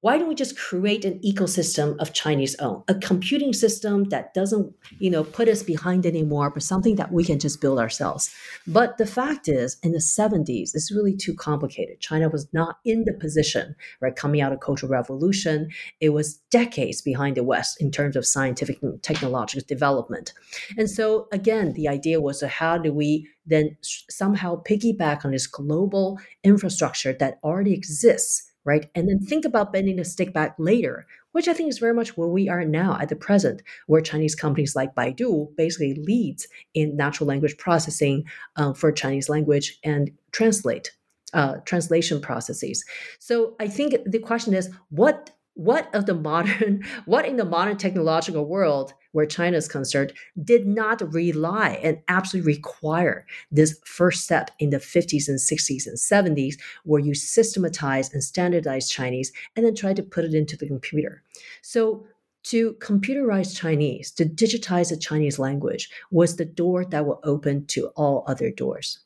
why 0.00 0.16
don't 0.16 0.28
we 0.28 0.34
just 0.34 0.56
create 0.56 1.04
an 1.04 1.18
ecosystem 1.20 1.96
of 1.98 2.12
Chinese 2.12 2.54
own, 2.60 2.84
a 2.86 2.94
computing 2.94 3.52
system 3.52 4.04
that 4.04 4.32
doesn't, 4.32 4.72
you 5.00 5.10
know, 5.10 5.24
put 5.24 5.48
us 5.48 5.62
behind 5.62 6.06
anymore, 6.06 6.50
but 6.50 6.62
something 6.62 6.94
that 6.96 7.10
we 7.10 7.24
can 7.24 7.40
just 7.40 7.60
build 7.60 7.80
ourselves. 7.80 8.32
But 8.66 8.98
the 8.98 9.06
fact 9.06 9.48
is, 9.48 9.76
in 9.82 9.90
the 9.90 9.98
70s, 9.98 10.70
it's 10.74 10.92
really 10.92 11.16
too 11.16 11.34
complicated. 11.34 11.98
China 11.98 12.28
was 12.28 12.46
not 12.52 12.78
in 12.84 13.04
the 13.04 13.12
position, 13.12 13.74
right, 14.00 14.14
coming 14.14 14.40
out 14.40 14.52
of 14.52 14.60
Cultural 14.60 14.92
Revolution. 14.92 15.68
It 16.00 16.10
was 16.10 16.34
decades 16.50 17.02
behind 17.02 17.36
the 17.36 17.42
West 17.42 17.80
in 17.80 17.90
terms 17.90 18.14
of 18.14 18.24
scientific 18.24 18.80
and 18.82 19.02
technological 19.02 19.66
development. 19.66 20.32
And 20.76 20.88
so 20.88 21.26
again, 21.32 21.72
the 21.72 21.88
idea 21.88 22.20
was 22.20 22.40
how 22.42 22.78
do 22.78 22.92
we 22.92 23.28
then 23.46 23.76
somehow 23.82 24.62
piggyback 24.62 25.24
on 25.24 25.32
this 25.32 25.46
global 25.46 26.20
infrastructure 26.44 27.14
that 27.14 27.38
already 27.42 27.72
exists 27.72 28.47
right? 28.64 28.90
And 28.94 29.08
then 29.08 29.20
think 29.20 29.44
about 29.44 29.72
bending 29.72 29.96
the 29.96 30.04
stick 30.04 30.32
back 30.32 30.54
later, 30.58 31.06
which 31.32 31.48
I 31.48 31.54
think 31.54 31.68
is 31.68 31.78
very 31.78 31.94
much 31.94 32.16
where 32.16 32.28
we 32.28 32.48
are 32.48 32.64
now 32.64 32.98
at 33.00 33.08
the 33.08 33.16
present, 33.16 33.62
where 33.86 34.00
Chinese 34.00 34.34
companies 34.34 34.76
like 34.76 34.94
Baidu 34.94 35.54
basically 35.56 35.94
leads 35.94 36.46
in 36.74 36.96
natural 36.96 37.26
language 37.26 37.56
processing 37.56 38.24
uh, 38.56 38.72
for 38.72 38.92
Chinese 38.92 39.28
language 39.28 39.78
and 39.84 40.10
translate 40.32 40.92
uh, 41.34 41.56
translation 41.64 42.20
processes. 42.20 42.84
So 43.18 43.54
I 43.60 43.68
think 43.68 43.96
the 44.06 44.18
question 44.18 44.54
is, 44.54 44.70
what 44.90 45.30
what 45.58 45.92
of 45.92 46.06
the 46.06 46.14
modern 46.14 46.84
what 47.04 47.26
in 47.26 47.36
the 47.36 47.44
modern 47.44 47.76
technological 47.76 48.46
world 48.46 48.94
where 49.10 49.26
China 49.26 49.56
is 49.56 49.66
concerned, 49.66 50.12
did 50.44 50.66
not 50.66 51.02
rely 51.12 51.80
and 51.82 51.98
absolutely 52.06 52.52
require 52.52 53.26
this 53.50 53.80
first 53.84 54.22
step 54.22 54.50
in 54.60 54.70
the 54.70 54.76
50s 54.76 55.26
and 55.26 55.38
60s 55.38 55.86
and 55.86 55.96
70s, 55.96 56.54
where 56.84 57.00
you 57.00 57.14
systematize 57.14 58.12
and 58.12 58.22
standardize 58.22 58.88
Chinese 58.88 59.32
and 59.56 59.66
then 59.66 59.74
try 59.74 59.92
to 59.92 60.02
put 60.02 60.24
it 60.24 60.34
into 60.34 60.56
the 60.56 60.68
computer. 60.68 61.22
So 61.62 62.06
to 62.44 62.74
computerize 62.74 63.58
Chinese, 63.58 64.12
to 64.12 64.24
digitize 64.24 64.90
the 64.90 64.96
Chinese 64.96 65.38
language, 65.38 65.90
was 66.12 66.36
the 66.36 66.44
door 66.44 66.84
that 66.84 67.04
will 67.04 67.20
open 67.24 67.66
to 67.66 67.88
all 67.96 68.22
other 68.28 68.50
doors. 68.50 69.00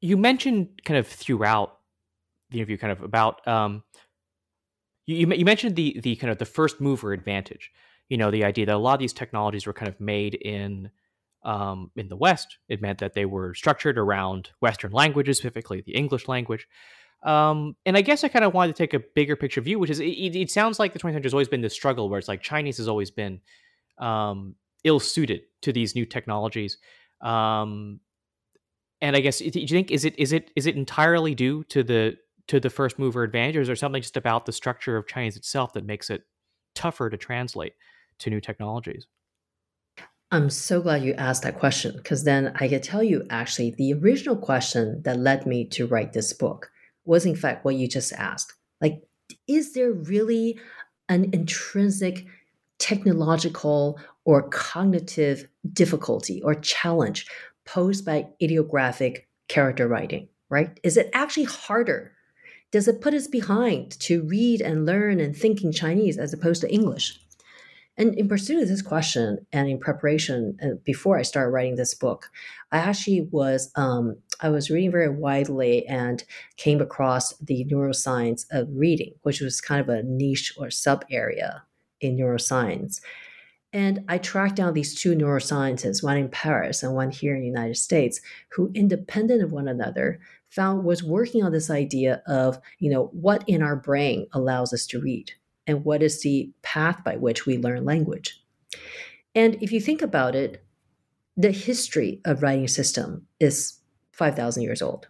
You 0.00 0.16
mentioned 0.16 0.82
kind 0.84 0.98
of 0.98 1.06
throughout 1.06 1.78
the 2.50 2.58
interview, 2.58 2.78
kind 2.78 2.92
of 2.92 3.02
about 3.02 3.46
um, 3.46 3.82
you, 5.06 5.26
you 5.32 5.44
mentioned 5.44 5.76
the 5.76 6.00
the 6.00 6.16
kind 6.16 6.30
of 6.30 6.38
the 6.38 6.44
first 6.44 6.80
mover 6.80 7.12
advantage 7.12 7.70
you 8.08 8.16
know 8.16 8.30
the 8.30 8.44
idea 8.44 8.66
that 8.66 8.74
a 8.74 8.78
lot 8.78 8.94
of 8.94 9.00
these 9.00 9.12
technologies 9.12 9.66
were 9.66 9.72
kind 9.72 9.88
of 9.88 10.00
made 10.00 10.34
in 10.34 10.90
um, 11.44 11.90
in 11.96 12.08
the 12.08 12.16
West. 12.16 12.58
It 12.68 12.80
meant 12.80 12.98
that 12.98 13.14
they 13.14 13.26
were 13.26 13.54
structured 13.54 13.98
around 13.98 14.50
Western 14.60 14.92
languages, 14.92 15.38
specifically 15.38 15.82
the 15.82 15.94
English 15.94 16.26
language. 16.26 16.66
Um, 17.22 17.76
and 17.86 17.96
I 17.96 18.02
guess 18.02 18.24
I 18.24 18.28
kind 18.28 18.44
of 18.44 18.52
wanted 18.52 18.76
to 18.76 18.82
take 18.82 18.94
a 18.94 19.02
bigger 19.14 19.36
picture 19.36 19.60
view, 19.60 19.78
which 19.78 19.90
is 19.90 20.00
it, 20.00 20.04
it, 20.04 20.50
sounds 20.50 20.78
like 20.78 20.92
the 20.92 20.98
20th 20.98 21.12
century 21.12 21.22
has 21.22 21.34
always 21.34 21.48
been 21.48 21.62
this 21.62 21.72
struggle 21.72 22.08
where 22.10 22.18
it's 22.18 22.28
like 22.28 22.42
Chinese 22.42 22.76
has 22.76 22.88
always 22.88 23.10
been 23.10 23.40
um, 23.98 24.54
ill 24.84 25.00
suited 25.00 25.42
to 25.62 25.72
these 25.72 25.94
new 25.94 26.04
technologies. 26.04 26.76
Um, 27.22 28.00
and 29.00 29.16
I 29.16 29.20
guess 29.20 29.38
do 29.38 29.58
you 29.58 29.66
think 29.66 29.90
is 29.90 30.04
it 30.04 30.18
is 30.18 30.32
it 30.32 30.50
is 30.54 30.66
it 30.66 30.76
entirely 30.76 31.34
due 31.34 31.64
to 31.64 31.82
the 31.82 32.16
to 32.48 32.60
the 32.60 32.70
first 32.70 32.98
mover 32.98 33.22
advantage, 33.22 33.56
or 33.56 33.60
is 33.62 33.66
there 33.66 33.76
something 33.76 34.02
just 34.02 34.16
about 34.16 34.46
the 34.46 34.52
structure 34.52 34.96
of 34.96 35.06
Chinese 35.06 35.36
itself 35.36 35.72
that 35.72 35.86
makes 35.86 36.10
it 36.10 36.22
tougher 36.74 37.08
to 37.08 37.16
translate? 37.16 37.74
to 38.18 38.30
new 38.30 38.40
technologies? 38.40 39.06
I'm 40.30 40.50
so 40.50 40.80
glad 40.80 41.04
you 41.04 41.14
asked 41.14 41.42
that 41.42 41.58
question 41.58 41.96
because 41.96 42.24
then 42.24 42.52
I 42.56 42.68
can 42.68 42.80
tell 42.80 43.02
you 43.02 43.24
actually 43.30 43.70
the 43.70 43.94
original 43.94 44.36
question 44.36 45.02
that 45.04 45.18
led 45.18 45.46
me 45.46 45.64
to 45.66 45.86
write 45.86 46.12
this 46.12 46.32
book 46.32 46.70
was, 47.04 47.24
in 47.24 47.36
fact, 47.36 47.64
what 47.64 47.76
you 47.76 47.86
just 47.86 48.12
asked. 48.14 48.54
Like, 48.80 49.02
is 49.46 49.74
there 49.74 49.92
really 49.92 50.58
an 51.08 51.30
intrinsic 51.32 52.26
technological 52.78 54.00
or 54.24 54.48
cognitive 54.48 55.48
difficulty 55.72 56.42
or 56.42 56.54
challenge 56.54 57.28
posed 57.64 58.04
by 58.04 58.26
ideographic 58.42 59.28
character 59.48 59.86
writing, 59.86 60.28
right? 60.48 60.80
Is 60.82 60.96
it 60.96 61.10
actually 61.12 61.44
harder? 61.44 62.12
Does 62.74 62.88
it 62.88 63.00
put 63.00 63.14
us 63.14 63.28
behind 63.28 63.92
to 64.00 64.24
read 64.24 64.60
and 64.60 64.84
learn 64.84 65.20
and 65.20 65.36
think 65.36 65.62
in 65.62 65.70
Chinese 65.70 66.18
as 66.18 66.32
opposed 66.32 66.60
to 66.62 66.72
English? 66.72 67.20
And 67.96 68.16
in 68.16 68.26
pursuit 68.26 68.60
of 68.60 68.68
this 68.68 68.82
question, 68.82 69.46
and 69.52 69.68
in 69.68 69.78
preparation 69.78 70.58
uh, 70.60 70.70
before 70.84 71.16
I 71.16 71.22
started 71.22 71.52
writing 71.52 71.76
this 71.76 71.94
book, 71.94 72.32
I 72.72 72.78
actually 72.78 73.28
was 73.30 73.70
um, 73.76 74.16
I 74.40 74.48
was 74.48 74.70
reading 74.70 74.90
very 74.90 75.08
widely 75.08 75.86
and 75.86 76.24
came 76.56 76.80
across 76.80 77.36
the 77.38 77.64
neuroscience 77.66 78.44
of 78.50 78.66
reading, 78.72 79.14
which 79.22 79.40
was 79.40 79.60
kind 79.60 79.80
of 79.80 79.88
a 79.88 80.02
niche 80.02 80.52
or 80.58 80.68
sub 80.68 81.04
area 81.12 81.62
in 82.00 82.16
neuroscience. 82.16 83.00
And 83.74 84.04
I 84.08 84.18
tracked 84.18 84.54
down 84.54 84.72
these 84.72 84.94
two 84.94 85.16
neuroscientists, 85.16 86.00
one 86.00 86.16
in 86.16 86.28
Paris 86.28 86.84
and 86.84 86.94
one 86.94 87.10
here 87.10 87.34
in 87.34 87.40
the 87.40 87.48
United 87.48 87.76
States, 87.76 88.20
who, 88.52 88.70
independent 88.72 89.42
of 89.42 89.50
one 89.50 89.66
another, 89.66 90.20
found 90.48 90.84
was 90.84 91.02
working 91.02 91.42
on 91.42 91.50
this 91.50 91.68
idea 91.68 92.22
of, 92.28 92.60
you 92.78 92.88
know, 92.88 93.10
what 93.12 93.42
in 93.48 93.62
our 93.62 93.74
brain 93.74 94.28
allows 94.32 94.72
us 94.72 94.86
to 94.86 95.00
read 95.00 95.32
and 95.66 95.84
what 95.84 96.04
is 96.04 96.22
the 96.22 96.52
path 96.62 97.02
by 97.02 97.16
which 97.16 97.46
we 97.46 97.58
learn 97.58 97.84
language. 97.84 98.40
And 99.34 99.60
if 99.60 99.72
you 99.72 99.80
think 99.80 100.02
about 100.02 100.36
it, 100.36 100.64
the 101.36 101.50
history 101.50 102.20
of 102.24 102.44
writing 102.44 102.68
system 102.68 103.26
is 103.40 103.80
5,000 104.12 104.62
years 104.62 104.82
old. 104.82 105.08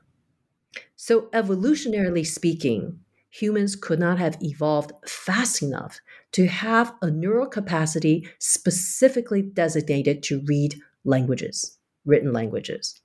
So, 0.96 1.29
evolutionarily 1.35 2.27
speaking, 2.27 3.00
humans 3.35 3.75
could 3.75 3.99
not 3.99 4.18
have 4.18 4.38
evolved 4.40 4.92
fast 5.07 5.61
enough 5.61 6.01
to 6.33 6.47
have 6.47 6.94
a 7.03 7.11
neural 7.11 7.47
capacity 7.47 8.29
specifically 8.38 9.42
designated 9.42 10.23
to 10.23 10.42
read 10.47 10.77
languages, 11.05 11.77
written 12.05 12.33
languages. 12.33 13.01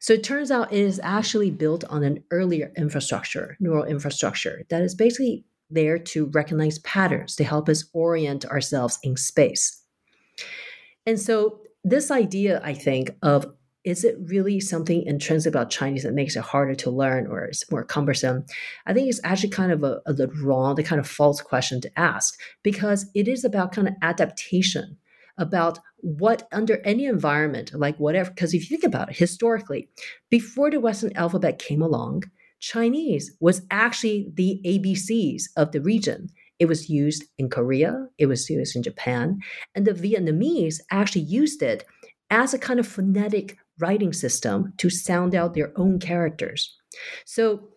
So 0.00 0.14
it 0.14 0.24
turns 0.24 0.50
out 0.50 0.72
it 0.72 0.80
is 0.80 1.00
actually 1.04 1.52
built 1.52 1.84
on 1.84 2.02
an 2.02 2.24
earlier 2.32 2.72
infrastructure, 2.76 3.56
neural 3.60 3.84
infrastructure, 3.84 4.64
that 4.68 4.82
is 4.82 4.96
basically 4.96 5.44
there 5.70 5.98
to 5.98 6.26
recognize 6.26 6.80
patterns 6.80 7.36
to 7.36 7.44
help 7.44 7.68
us 7.68 7.84
orient 7.92 8.44
ourselves 8.46 8.98
in 9.04 9.16
space. 9.16 9.84
And 11.06 11.20
so, 11.20 11.60
this 11.84 12.10
idea, 12.10 12.60
I 12.64 12.74
think, 12.74 13.12
of 13.22 13.54
is 13.88 14.04
it 14.04 14.16
really 14.24 14.60
something 14.60 15.02
intrinsic 15.04 15.48
about 15.48 15.70
Chinese 15.70 16.02
that 16.02 16.12
makes 16.12 16.36
it 16.36 16.42
harder 16.42 16.74
to 16.74 16.90
learn 16.90 17.26
or 17.26 17.44
it's 17.44 17.70
more 17.70 17.82
cumbersome? 17.82 18.44
I 18.84 18.92
think 18.92 19.08
it's 19.08 19.20
actually 19.24 19.48
kind 19.48 19.72
of 19.72 19.82
a, 19.82 20.02
a 20.04 20.26
wrong, 20.42 20.74
the 20.74 20.82
kind 20.82 21.00
of 21.00 21.08
false 21.08 21.40
question 21.40 21.80
to 21.80 21.98
ask 21.98 22.38
because 22.62 23.10
it 23.14 23.28
is 23.28 23.46
about 23.46 23.72
kind 23.72 23.88
of 23.88 23.94
adaptation, 24.02 24.98
about 25.38 25.78
what 26.00 26.46
under 26.52 26.82
any 26.84 27.06
environment, 27.06 27.72
like 27.72 27.96
whatever. 27.96 28.28
Because 28.28 28.52
if 28.52 28.70
you 28.70 28.76
think 28.76 28.84
about 28.84 29.08
it 29.08 29.16
historically, 29.16 29.88
before 30.28 30.70
the 30.70 30.80
Western 30.80 31.16
alphabet 31.16 31.58
came 31.58 31.80
along, 31.80 32.24
Chinese 32.60 33.34
was 33.40 33.62
actually 33.70 34.30
the 34.34 34.60
ABCs 34.66 35.44
of 35.56 35.72
the 35.72 35.80
region. 35.80 36.28
It 36.58 36.66
was 36.66 36.90
used 36.90 37.24
in 37.38 37.48
Korea, 37.48 38.08
it 38.18 38.26
was 38.26 38.50
used 38.50 38.76
in 38.76 38.82
Japan, 38.82 39.38
and 39.74 39.86
the 39.86 39.92
Vietnamese 39.92 40.80
actually 40.90 41.22
used 41.22 41.62
it 41.62 41.86
as 42.30 42.52
a 42.52 42.58
kind 42.58 42.78
of 42.78 42.86
phonetic 42.86 43.56
writing 43.80 44.12
system 44.12 44.72
to 44.78 44.90
sound 44.90 45.34
out 45.34 45.54
their 45.54 45.72
own 45.76 45.98
characters. 45.98 46.76
So 47.24 47.68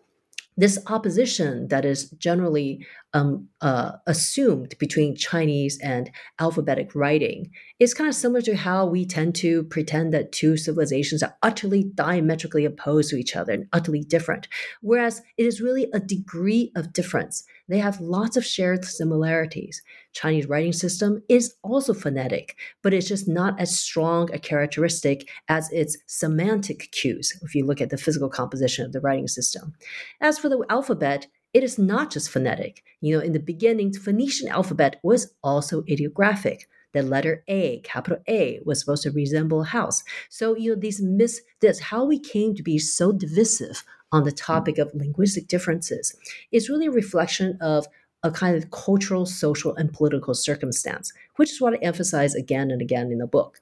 this 0.56 0.78
opposition 0.86 1.68
that 1.68 1.84
is 1.84 2.10
generally 2.10 2.86
um, 3.14 3.48
uh, 3.60 3.92
assumed 4.06 4.74
between 4.78 5.16
Chinese 5.16 5.78
and 5.80 6.10
alphabetic 6.38 6.94
writing 6.94 7.50
is 7.78 7.94
kind 7.94 8.08
of 8.08 8.14
similar 8.14 8.40
to 8.42 8.56
how 8.56 8.86
we 8.86 9.04
tend 9.04 9.34
to 9.36 9.64
pretend 9.64 10.14
that 10.14 10.32
two 10.32 10.56
civilizations 10.56 11.22
are 11.22 11.36
utterly 11.42 11.84
diametrically 11.94 12.64
opposed 12.64 13.10
to 13.10 13.16
each 13.16 13.36
other 13.36 13.52
and 13.52 13.66
utterly 13.72 14.02
different, 14.02 14.48
whereas 14.80 15.20
it 15.36 15.46
is 15.46 15.60
really 15.60 15.88
a 15.92 16.00
degree 16.00 16.72
of 16.74 16.92
difference. 16.92 17.44
They 17.68 17.78
have 17.78 18.00
lots 18.00 18.36
of 18.36 18.44
shared 18.44 18.84
similarities. 18.84 19.82
Chinese 20.12 20.46
writing 20.46 20.72
system 20.72 21.22
is 21.28 21.54
also 21.62 21.94
phonetic, 21.94 22.56
but 22.82 22.92
it's 22.92 23.08
just 23.08 23.28
not 23.28 23.58
as 23.60 23.78
strong 23.78 24.32
a 24.32 24.38
characteristic 24.38 25.28
as 25.48 25.70
its 25.72 25.96
semantic 26.06 26.90
cues 26.92 27.38
if 27.42 27.54
you 27.54 27.64
look 27.64 27.80
at 27.80 27.90
the 27.90 27.96
physical 27.96 28.28
composition 28.28 28.84
of 28.84 28.92
the 28.92 29.00
writing 29.00 29.28
system. 29.28 29.74
As 30.20 30.38
for 30.38 30.48
the 30.48 30.64
alphabet, 30.68 31.28
it 31.54 31.62
is 31.62 31.78
not 31.78 32.10
just 32.10 32.30
phonetic. 32.30 32.82
You 33.00 33.16
know, 33.16 33.22
in 33.22 33.32
the 33.32 33.40
beginning, 33.40 33.92
the 33.92 33.98
Phoenician 33.98 34.48
alphabet 34.48 35.00
was 35.02 35.34
also 35.42 35.84
ideographic. 35.90 36.68
The 36.92 37.02
letter 37.02 37.42
A, 37.48 37.80
capital 37.80 38.18
A, 38.28 38.60
was 38.64 38.80
supposed 38.80 39.02
to 39.04 39.10
resemble 39.10 39.62
house. 39.64 40.02
So, 40.28 40.56
you 40.56 40.70
know, 40.70 40.80
these 40.80 41.00
mis 41.00 41.40
this 41.60 41.80
how 41.80 42.04
we 42.04 42.18
came 42.18 42.54
to 42.54 42.62
be 42.62 42.78
so 42.78 43.12
divisive 43.12 43.84
on 44.10 44.24
the 44.24 44.32
topic 44.32 44.76
of 44.78 44.94
linguistic 44.94 45.48
differences 45.48 46.14
is 46.50 46.68
really 46.68 46.86
a 46.86 46.90
reflection 46.90 47.56
of 47.62 47.86
a 48.22 48.30
kind 48.30 48.56
of 48.56 48.70
cultural, 48.70 49.26
social, 49.26 49.74
and 49.74 49.92
political 49.92 50.34
circumstance, 50.34 51.12
which 51.36 51.50
is 51.50 51.60
what 51.60 51.74
I 51.74 51.78
emphasize 51.78 52.34
again 52.34 52.70
and 52.70 52.80
again 52.80 53.10
in 53.10 53.18
the 53.18 53.26
book. 53.26 53.60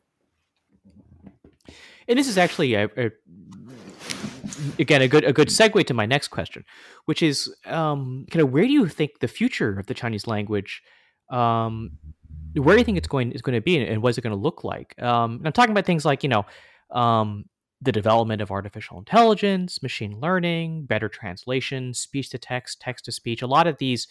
And 2.08 2.18
this 2.18 2.28
is 2.28 2.36
actually 2.36 2.74
a, 2.74 2.86
a 2.96 3.10
again 4.78 5.02
a 5.02 5.08
good 5.08 5.24
a 5.24 5.32
good 5.32 5.48
segue 5.48 5.86
to 5.86 5.94
my 5.94 6.06
next 6.06 6.28
question, 6.28 6.64
which 7.06 7.22
is 7.22 7.54
um, 7.66 8.26
kind 8.30 8.42
of 8.42 8.50
where 8.50 8.64
do 8.64 8.72
you 8.72 8.88
think 8.88 9.20
the 9.20 9.28
future 9.28 9.78
of 9.78 9.86
the 9.86 9.94
Chinese 9.94 10.26
language, 10.26 10.82
um, 11.30 11.92
where 12.54 12.74
do 12.74 12.80
you 12.80 12.84
think 12.84 12.98
it's 12.98 13.08
going 13.08 13.32
is 13.32 13.42
going 13.42 13.54
to 13.54 13.60
be, 13.60 13.78
and 13.78 14.02
what 14.02 14.10
is 14.10 14.18
it 14.18 14.22
going 14.22 14.36
to 14.36 14.40
look 14.40 14.64
like? 14.64 15.00
Um, 15.02 15.42
I'm 15.44 15.52
talking 15.52 15.72
about 15.72 15.86
things 15.86 16.04
like 16.04 16.22
you 16.22 16.28
know 16.28 16.46
um, 16.90 17.44
the 17.80 17.92
development 17.92 18.42
of 18.42 18.50
artificial 18.50 18.98
intelligence, 18.98 19.82
machine 19.82 20.20
learning, 20.20 20.86
better 20.86 21.08
translation, 21.08 21.94
speech 21.94 22.30
to 22.30 22.38
text, 22.38 22.80
text 22.80 23.06
to 23.06 23.12
speech. 23.12 23.42
A 23.42 23.46
lot 23.46 23.66
of 23.66 23.78
these 23.78 24.08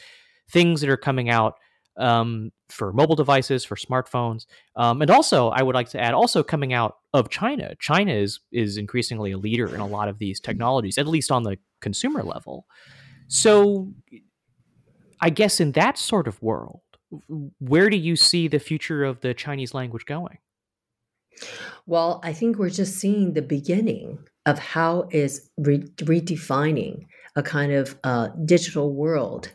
things 0.49 0.81
that 0.81 0.89
are 0.89 0.97
coming 0.97 1.29
out 1.29 1.55
um, 1.99 2.51
for 2.69 2.91
mobile 2.93 3.15
devices, 3.15 3.63
for 3.65 3.75
smartphones, 3.75 4.45
um, 4.75 5.01
and 5.01 5.11
also 5.11 5.49
I 5.49 5.61
would 5.61 5.75
like 5.75 5.89
to 5.89 5.99
add 5.99 6.13
also 6.13 6.43
coming 6.43 6.73
out 6.73 6.97
of 7.13 7.29
China. 7.29 7.75
China 7.79 8.13
is 8.13 8.39
is 8.51 8.77
increasingly 8.77 9.31
a 9.31 9.37
leader 9.37 9.73
in 9.73 9.81
a 9.81 9.87
lot 9.87 10.07
of 10.07 10.17
these 10.17 10.39
technologies, 10.39 10.97
at 10.97 11.07
least 11.07 11.31
on 11.31 11.43
the 11.43 11.57
consumer 11.81 12.23
level. 12.23 12.65
So, 13.27 13.93
I 15.21 15.29
guess 15.29 15.59
in 15.59 15.73
that 15.73 15.97
sort 15.97 16.27
of 16.27 16.41
world, 16.41 16.81
where 17.59 17.89
do 17.89 17.97
you 17.97 18.15
see 18.15 18.47
the 18.47 18.59
future 18.59 19.03
of 19.03 19.21
the 19.21 19.33
Chinese 19.33 19.73
language 19.73 20.05
going? 20.05 20.37
Well, 21.85 22.19
I 22.23 22.33
think 22.33 22.57
we're 22.57 22.69
just 22.69 22.95
seeing 22.95 23.33
the 23.33 23.41
beginning 23.41 24.19
of 24.45 24.59
how 24.59 25.07
is 25.11 25.49
re- 25.57 25.91
redefining 25.97 27.05
a 27.35 27.43
kind 27.43 27.71
of 27.71 27.97
uh, 28.03 28.29
digital 28.45 28.93
world 28.93 29.53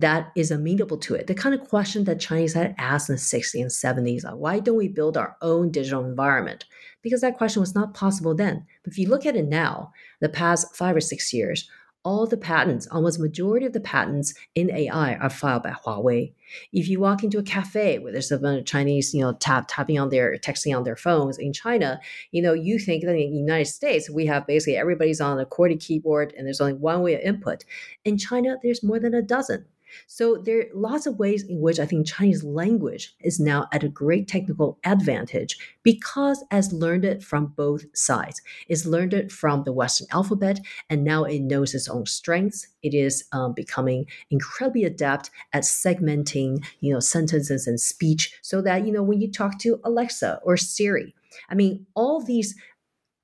that 0.00 0.32
is 0.36 0.50
amenable 0.50 0.98
to 0.98 1.14
it. 1.14 1.26
The 1.26 1.34
kind 1.34 1.54
of 1.54 1.68
question 1.68 2.04
that 2.04 2.20
Chinese 2.20 2.54
had 2.54 2.74
asked 2.78 3.08
in 3.08 3.16
the 3.16 3.20
60s 3.20 3.60
and 3.60 3.70
70s, 3.70 4.24
like, 4.24 4.34
why 4.34 4.58
don't 4.58 4.76
we 4.76 4.88
build 4.88 5.16
our 5.16 5.36
own 5.42 5.70
digital 5.70 6.04
environment? 6.04 6.64
Because 7.02 7.20
that 7.20 7.38
question 7.38 7.60
was 7.60 7.74
not 7.74 7.94
possible 7.94 8.34
then. 8.34 8.66
But 8.82 8.92
if 8.92 8.98
you 8.98 9.08
look 9.08 9.26
at 9.26 9.36
it 9.36 9.48
now, 9.48 9.92
the 10.20 10.28
past 10.28 10.76
five 10.76 10.96
or 10.96 11.00
six 11.00 11.32
years, 11.32 11.68
all 12.02 12.26
the 12.26 12.36
patents, 12.36 12.86
almost 12.90 13.20
majority 13.20 13.66
of 13.66 13.74
the 13.74 13.80
patents 13.80 14.32
in 14.54 14.70
AI 14.70 15.16
are 15.16 15.28
filed 15.28 15.62
by 15.62 15.70
Huawei. 15.70 16.32
If 16.72 16.88
you 16.88 16.98
walk 16.98 17.22
into 17.22 17.38
a 17.38 17.42
cafe 17.42 17.98
where 17.98 18.10
there's 18.10 18.32
a 18.32 18.38
bunch 18.38 18.60
of 18.60 18.66
Chinese, 18.66 19.12
you 19.12 19.20
know, 19.20 19.34
tap 19.34 19.66
tapping 19.68 19.98
on 19.98 20.08
their 20.08 20.36
texting 20.38 20.74
on 20.74 20.84
their 20.84 20.96
phones 20.96 21.36
in 21.36 21.52
China, 21.52 22.00
you 22.32 22.40
know, 22.40 22.54
you 22.54 22.78
think 22.78 23.04
that 23.04 23.10
in 23.10 23.30
the 23.30 23.36
United 23.36 23.66
States 23.66 24.08
we 24.08 24.24
have 24.26 24.46
basically 24.46 24.76
everybody's 24.76 25.20
on 25.20 25.38
a 25.38 25.44
QWERTY 25.44 25.78
keyboard 25.78 26.32
and 26.36 26.46
there's 26.46 26.60
only 26.60 26.72
one 26.72 27.02
way 27.02 27.14
of 27.14 27.20
input. 27.20 27.64
In 28.04 28.16
China, 28.16 28.56
there's 28.62 28.82
more 28.82 28.98
than 28.98 29.12
a 29.12 29.22
dozen. 29.22 29.66
So 30.06 30.36
there 30.36 30.60
are 30.60 30.64
lots 30.74 31.06
of 31.06 31.18
ways 31.18 31.42
in 31.42 31.60
which 31.60 31.78
I 31.78 31.86
think 31.86 32.06
Chinese 32.06 32.44
language 32.44 33.14
is 33.20 33.40
now 33.40 33.68
at 33.72 33.84
a 33.84 33.88
great 33.88 34.28
technical 34.28 34.78
advantage 34.84 35.58
because 35.82 36.44
as 36.50 36.72
learned 36.72 37.04
it 37.04 37.22
from 37.22 37.46
both 37.56 37.84
sides. 37.94 38.42
It's 38.68 38.86
learned 38.86 39.14
it 39.14 39.32
from 39.32 39.64
the 39.64 39.72
Western 39.72 40.06
alphabet 40.12 40.60
and 40.88 41.04
now 41.04 41.24
it 41.24 41.40
knows 41.40 41.74
its 41.74 41.88
own 41.88 42.06
strengths. 42.06 42.66
It 42.82 42.94
is 42.94 43.24
um, 43.32 43.52
becoming 43.52 44.06
incredibly 44.30 44.84
adept 44.84 45.30
at 45.52 45.64
segmenting, 45.64 46.64
you 46.80 46.92
know, 46.92 47.00
sentences 47.00 47.66
and 47.66 47.80
speech 47.80 48.38
so 48.42 48.62
that, 48.62 48.86
you 48.86 48.92
know, 48.92 49.02
when 49.02 49.20
you 49.20 49.30
talk 49.30 49.58
to 49.60 49.80
Alexa 49.84 50.40
or 50.42 50.56
Siri, 50.56 51.14
I 51.48 51.54
mean, 51.54 51.86
all 51.94 52.20
these 52.20 52.54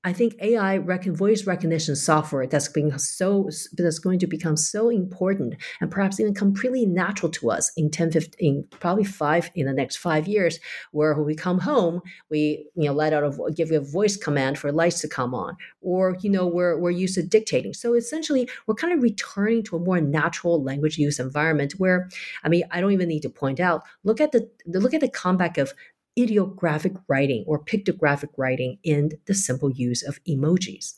I 0.06 0.12
think 0.12 0.36
AI 0.40 0.78
voice 0.78 1.48
recognition 1.48 1.96
software 1.96 2.46
that's 2.46 2.68
being 2.68 2.96
so 2.96 3.50
that's 3.72 3.98
going 3.98 4.20
to 4.20 4.28
become 4.28 4.56
so 4.56 4.88
important 4.88 5.56
and 5.80 5.90
perhaps 5.90 6.20
even 6.20 6.32
completely 6.32 6.86
natural 6.86 7.28
to 7.32 7.50
us 7.50 7.72
in 7.76 7.90
10, 7.90 8.12
15, 8.12 8.68
probably 8.78 9.02
five 9.02 9.50
in 9.56 9.66
the 9.66 9.72
next 9.72 9.96
five 9.96 10.28
years, 10.28 10.60
where 10.92 11.12
when 11.14 11.26
we 11.26 11.34
come 11.34 11.58
home, 11.58 12.00
we 12.30 12.68
you 12.76 12.84
know 12.84 12.92
let 12.92 13.12
out 13.12 13.24
a 13.24 13.52
give 13.52 13.72
you 13.72 13.78
a 13.78 13.80
voice 13.80 14.16
command 14.16 14.60
for 14.60 14.70
lights 14.70 15.00
to 15.00 15.08
come 15.08 15.34
on, 15.34 15.56
or 15.80 16.16
you 16.20 16.30
know 16.30 16.46
we're 16.46 16.78
we're 16.78 16.90
used 16.90 17.16
to 17.16 17.24
dictating. 17.24 17.74
So 17.74 17.94
essentially, 17.94 18.48
we're 18.68 18.76
kind 18.76 18.92
of 18.92 19.02
returning 19.02 19.64
to 19.64 19.76
a 19.76 19.80
more 19.80 20.00
natural 20.00 20.62
language 20.62 20.98
use 20.98 21.18
environment 21.18 21.74
where, 21.78 22.08
I 22.44 22.48
mean, 22.48 22.62
I 22.70 22.80
don't 22.80 22.92
even 22.92 23.08
need 23.08 23.22
to 23.22 23.28
point 23.28 23.58
out. 23.58 23.82
Look 24.04 24.20
at 24.20 24.30
the 24.30 24.48
look 24.66 24.94
at 24.94 25.00
the 25.00 25.08
comeback 25.08 25.58
of 25.58 25.74
ideographic 26.18 26.94
writing 27.08 27.44
or 27.46 27.62
pictographic 27.62 28.30
writing 28.36 28.78
in 28.82 29.12
the 29.26 29.34
simple 29.34 29.70
use 29.70 30.02
of 30.02 30.22
emojis. 30.24 30.94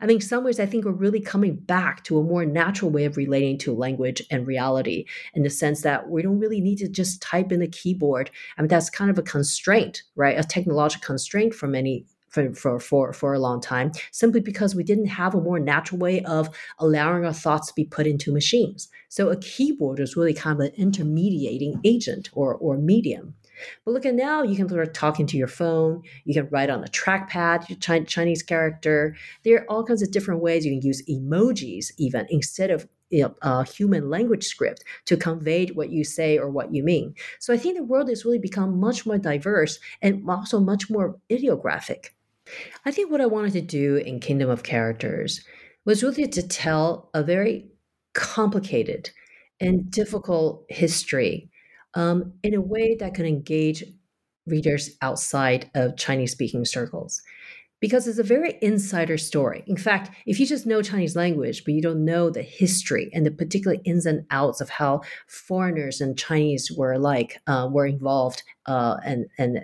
I 0.00 0.06
mean, 0.06 0.16
in 0.16 0.20
some 0.20 0.42
ways, 0.42 0.58
I 0.58 0.66
think 0.66 0.84
we're 0.84 0.90
really 0.90 1.20
coming 1.20 1.54
back 1.54 2.02
to 2.04 2.18
a 2.18 2.24
more 2.24 2.44
natural 2.44 2.90
way 2.90 3.04
of 3.04 3.16
relating 3.16 3.56
to 3.58 3.72
language 3.72 4.20
and 4.30 4.46
reality 4.46 5.04
in 5.34 5.44
the 5.44 5.50
sense 5.50 5.82
that 5.82 6.10
we 6.10 6.22
don't 6.22 6.40
really 6.40 6.60
need 6.60 6.78
to 6.78 6.88
just 6.88 7.22
type 7.22 7.52
in 7.52 7.60
the 7.60 7.68
keyboard. 7.68 8.30
I 8.58 8.62
mean, 8.62 8.68
that's 8.68 8.90
kind 8.90 9.10
of 9.10 9.18
a 9.18 9.22
constraint, 9.22 10.02
right? 10.16 10.36
A 10.38 10.42
technological 10.42 11.06
constraint 11.06 11.54
for 11.54 11.68
many. 11.68 12.06
For, 12.32 12.54
for, 12.54 12.78
for, 12.78 13.12
for 13.12 13.34
a 13.34 13.40
long 13.40 13.60
time, 13.60 13.90
simply 14.12 14.38
because 14.40 14.76
we 14.76 14.84
didn't 14.84 15.06
have 15.06 15.34
a 15.34 15.40
more 15.40 15.58
natural 15.58 15.98
way 15.98 16.22
of 16.22 16.48
allowing 16.78 17.24
our 17.24 17.32
thoughts 17.32 17.66
to 17.66 17.74
be 17.74 17.84
put 17.84 18.06
into 18.06 18.32
machines. 18.32 18.88
So 19.08 19.30
a 19.30 19.36
keyboard 19.36 19.98
is 19.98 20.14
really 20.14 20.32
kind 20.32 20.60
of 20.60 20.66
an 20.68 20.72
intermediating 20.76 21.80
agent 21.82 22.30
or, 22.32 22.54
or 22.54 22.76
medium. 22.76 23.34
But 23.84 23.92
look 23.92 24.06
at 24.06 24.14
now, 24.14 24.42
you 24.42 24.56
can 24.56 24.68
start 24.68 24.94
talking 24.94 25.26
to 25.26 25.36
your 25.36 25.48
phone. 25.48 26.02
You 26.24 26.34
can 26.34 26.48
write 26.50 26.70
on 26.70 26.84
a 26.84 26.88
trackpad, 26.88 27.68
your 27.68 28.04
Chinese 28.04 28.42
character. 28.42 29.16
There 29.44 29.58
are 29.58 29.70
all 29.70 29.84
kinds 29.84 30.02
of 30.02 30.10
different 30.10 30.40
ways 30.40 30.64
you 30.64 30.72
can 30.72 30.86
use 30.86 31.02
emojis, 31.08 31.92
even 31.98 32.26
instead 32.30 32.70
of 32.70 32.88
a 33.42 33.64
human 33.64 34.08
language 34.08 34.44
script 34.44 34.84
to 35.06 35.16
convey 35.16 35.66
what 35.66 35.90
you 35.90 36.04
say 36.04 36.38
or 36.38 36.48
what 36.48 36.72
you 36.72 36.84
mean. 36.84 37.14
So 37.40 37.52
I 37.52 37.56
think 37.56 37.76
the 37.76 37.82
world 37.82 38.08
has 38.08 38.24
really 38.24 38.38
become 38.38 38.78
much 38.78 39.04
more 39.04 39.18
diverse 39.18 39.80
and 40.00 40.22
also 40.30 40.60
much 40.60 40.88
more 40.88 41.18
ideographic. 41.30 42.14
I 42.84 42.92
think 42.92 43.10
what 43.10 43.20
I 43.20 43.26
wanted 43.26 43.52
to 43.54 43.62
do 43.62 43.96
in 43.96 44.20
Kingdom 44.20 44.48
of 44.48 44.62
Characters 44.62 45.44
was 45.84 46.04
really 46.04 46.28
to 46.28 46.46
tell 46.46 47.10
a 47.12 47.24
very 47.24 47.68
complicated 48.14 49.10
and 49.60 49.90
difficult 49.90 50.64
history 50.68 51.49
um, 51.94 52.32
in 52.42 52.54
a 52.54 52.60
way 52.60 52.96
that 52.98 53.14
can 53.14 53.26
engage 53.26 53.84
readers 54.46 54.90
outside 55.02 55.70
of 55.74 55.96
Chinese 55.96 56.32
speaking 56.32 56.64
circles. 56.64 57.22
Because 57.80 58.06
it's 58.06 58.18
a 58.18 58.22
very 58.22 58.58
insider 58.60 59.16
story. 59.16 59.64
In 59.66 59.78
fact, 59.78 60.10
if 60.26 60.38
you 60.38 60.44
just 60.44 60.66
know 60.66 60.82
Chinese 60.82 61.16
language, 61.16 61.64
but 61.64 61.72
you 61.72 61.80
don't 61.80 62.04
know 62.04 62.28
the 62.28 62.42
history 62.42 63.08
and 63.14 63.24
the 63.24 63.30
particular 63.30 63.78
ins 63.84 64.04
and 64.04 64.26
outs 64.30 64.60
of 64.60 64.68
how 64.68 65.00
foreigners 65.26 66.02
and 66.02 66.18
Chinese 66.18 66.70
were 66.70 66.98
like, 66.98 67.40
uh, 67.46 67.70
were 67.72 67.86
involved 67.86 68.42
uh, 68.66 68.98
and, 69.02 69.28
and 69.38 69.60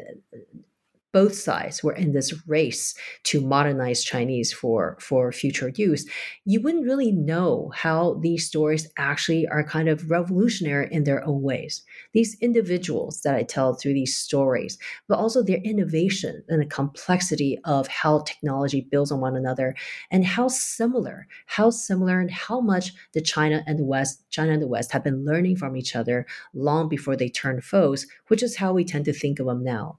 both 1.17 1.35
sides 1.35 1.83
were 1.83 1.95
in 1.95 2.13
this 2.13 2.47
race 2.47 2.95
to 3.23 3.41
modernize 3.41 4.05
Chinese 4.05 4.53
for, 4.53 4.99
for 5.01 5.33
future 5.33 5.73
use, 5.75 6.05
you 6.45 6.61
wouldn't 6.61 6.85
really 6.85 7.11
know 7.11 7.73
how 7.75 8.21
these 8.21 8.47
stories 8.47 8.87
actually 8.99 9.49
are 9.49 9.65
kind 9.65 9.89
of 9.89 10.11
revolutionary 10.11 10.89
in 10.93 11.05
their 11.05 11.27
own 11.27 11.41
ways. 11.41 11.83
These 12.13 12.37
individuals 12.43 13.23
that 13.23 13.35
I 13.35 13.45
tell 13.45 13.73
through 13.73 13.95
these 13.95 14.15
stories, 14.15 14.77
but 15.09 15.19
also 15.19 15.43
their 15.43 15.63
innovation 15.65 16.45
and 16.51 16.61
the 16.61 16.67
complexity 16.67 17.59
of 17.65 17.89
how 17.89 18.19
technology 18.19 18.83
builds 18.83 19.11
on 19.11 19.23
one 19.23 19.37
another 19.37 19.75
and 20.11 20.23
how 20.23 20.49
similar, 20.49 21.29
how 21.47 21.71
similar 21.71 22.21
and 22.21 22.31
how 22.31 22.61
much 22.61 22.93
the 23.15 23.23
China 23.23 23.65
and 23.67 23.79
the 23.79 23.87
West, 23.87 24.29
China 24.29 24.53
and 24.53 24.61
the 24.61 24.69
West 24.69 24.93
have 24.93 25.05
been 25.05 25.25
learning 25.25 25.57
from 25.57 25.79
each 25.79 25.97
other 25.97 26.27
long 26.53 26.91
before 26.91 27.17
they 27.17 27.31
turned 27.31 27.65
foes, 27.65 28.07
which 28.29 28.43
is 28.43 28.57
how 28.57 28.75
we 28.75 28.85
tend 28.85 29.07
to 29.07 29.15
think 29.15 29.41
of 29.41 29.47
them 29.47 29.65
now. 29.65 29.99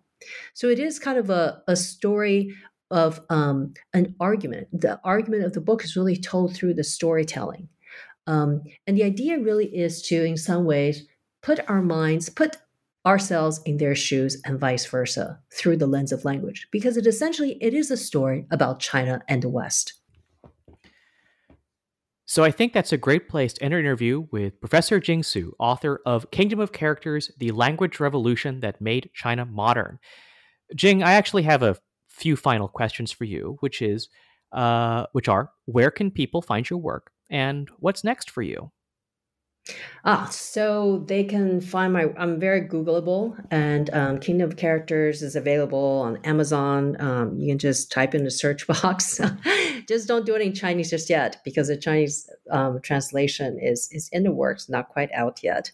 So 0.54 0.68
it 0.68 0.80
is 0.80 1.00
kind 1.00 1.18
of 1.18 1.30
a, 1.30 1.62
a 1.68 1.76
story 1.76 2.54
of 2.90 3.22
um, 3.30 3.74
an 3.94 4.16
argument. 4.20 4.68
The 4.72 5.00
argument 5.04 5.44
of 5.44 5.54
the 5.54 5.62
book 5.62 5.84
is 5.84 5.96
really 5.96 6.18
told 6.18 6.56
through 6.56 6.76
the 6.76 6.84
storytelling. 6.84 7.68
Um, 8.28 8.64
and 8.86 8.98
the 8.98 9.04
idea 9.04 9.40
really 9.40 9.66
is 9.66 10.02
to, 10.04 10.24
in 10.24 10.38
some 10.38 10.66
ways, 10.66 11.06
put 11.42 11.60
our 11.70 11.82
minds, 11.82 12.30
put 12.30 12.58
ourselves 13.08 13.62
in 13.66 13.78
their 13.78 13.96
shoes 13.96 14.42
and 14.44 14.60
vice 14.60 14.86
versa 14.86 15.40
through 15.54 15.78
the 15.78 15.88
lens 15.88 16.12
of 16.12 16.26
language 16.26 16.68
because 16.72 16.98
it 16.98 17.08
essentially 17.08 17.58
it 17.62 17.74
is 17.74 17.90
a 17.90 17.96
story 17.96 18.46
about 18.52 18.82
china 18.82 19.22
and 19.30 19.42
the 19.42 19.48
west 19.48 19.94
so 22.28 22.44
I 22.44 22.52
think 22.52 22.74
that's 22.74 22.92
a 22.92 22.98
great 22.98 23.30
place 23.30 23.54
to 23.54 23.64
end 23.64 23.74
our 23.74 23.80
interview 23.80 24.28
with 24.32 24.60
Professor 24.60 25.00
Jing 25.00 25.24
Tsu, 25.24 25.54
author 25.60 26.02
of 26.06 26.30
Kingdom 26.30 26.60
of 26.60 26.74
Characters: 26.74 27.32
The 27.38 27.52
Language 27.52 28.02
Revolution 28.02 28.60
That 28.60 28.82
Made 28.82 29.10
China 29.14 29.46
Modern. 29.46 29.98
Jing, 30.76 31.04
I 31.04 31.14
actually 31.14 31.44
have 31.44 31.64
a 31.64 31.78
few 32.10 32.36
final 32.36 32.68
questions 32.68 33.14
for 33.14 33.24
you, 33.24 33.56
which 33.62 33.82
is, 33.82 34.10
uh, 34.52 35.06
which 35.14 35.30
are, 35.30 35.52
where 35.66 35.90
can 35.90 36.12
people 36.12 36.42
find 36.42 36.70
your 36.70 36.80
work, 36.80 37.12
and 37.30 37.70
what's 37.80 38.04
next 38.04 38.30
for 38.30 38.42
you? 38.42 38.72
Ah, 40.06 40.30
so 40.32 41.04
they 41.08 41.24
can 41.24 41.60
find 41.60 41.92
my. 41.92 42.14
I'm 42.18 42.40
very 42.40 42.62
Googleable, 42.62 43.38
and 43.52 43.90
um, 43.94 44.20
Kingdom 44.20 44.50
of 44.50 44.56
Characters 44.56 45.22
is 45.22 45.36
available 45.36 46.02
on 46.02 46.18
Amazon. 46.24 46.96
Um, 47.02 47.38
you 47.38 47.50
can 47.50 47.58
just 47.58 47.92
type 47.92 48.16
in 48.16 48.24
the 48.24 48.32
search 48.32 48.66
box. 48.82 49.20
just 49.88 50.08
don't 50.08 50.26
do 50.26 50.36
it 50.36 50.42
in 50.42 50.54
Chinese 50.54 50.90
just 50.90 51.10
yet, 51.10 51.42
because 51.44 51.68
the 51.68 51.76
Chinese 51.76 52.30
um, 52.52 52.80
translation 52.82 53.60
is 53.60 53.90
is 53.92 54.10
in 54.14 54.24
the 54.24 54.32
works, 54.32 54.70
not 54.70 54.88
quite 54.90 55.12
out 55.14 55.44
yet. 55.44 55.72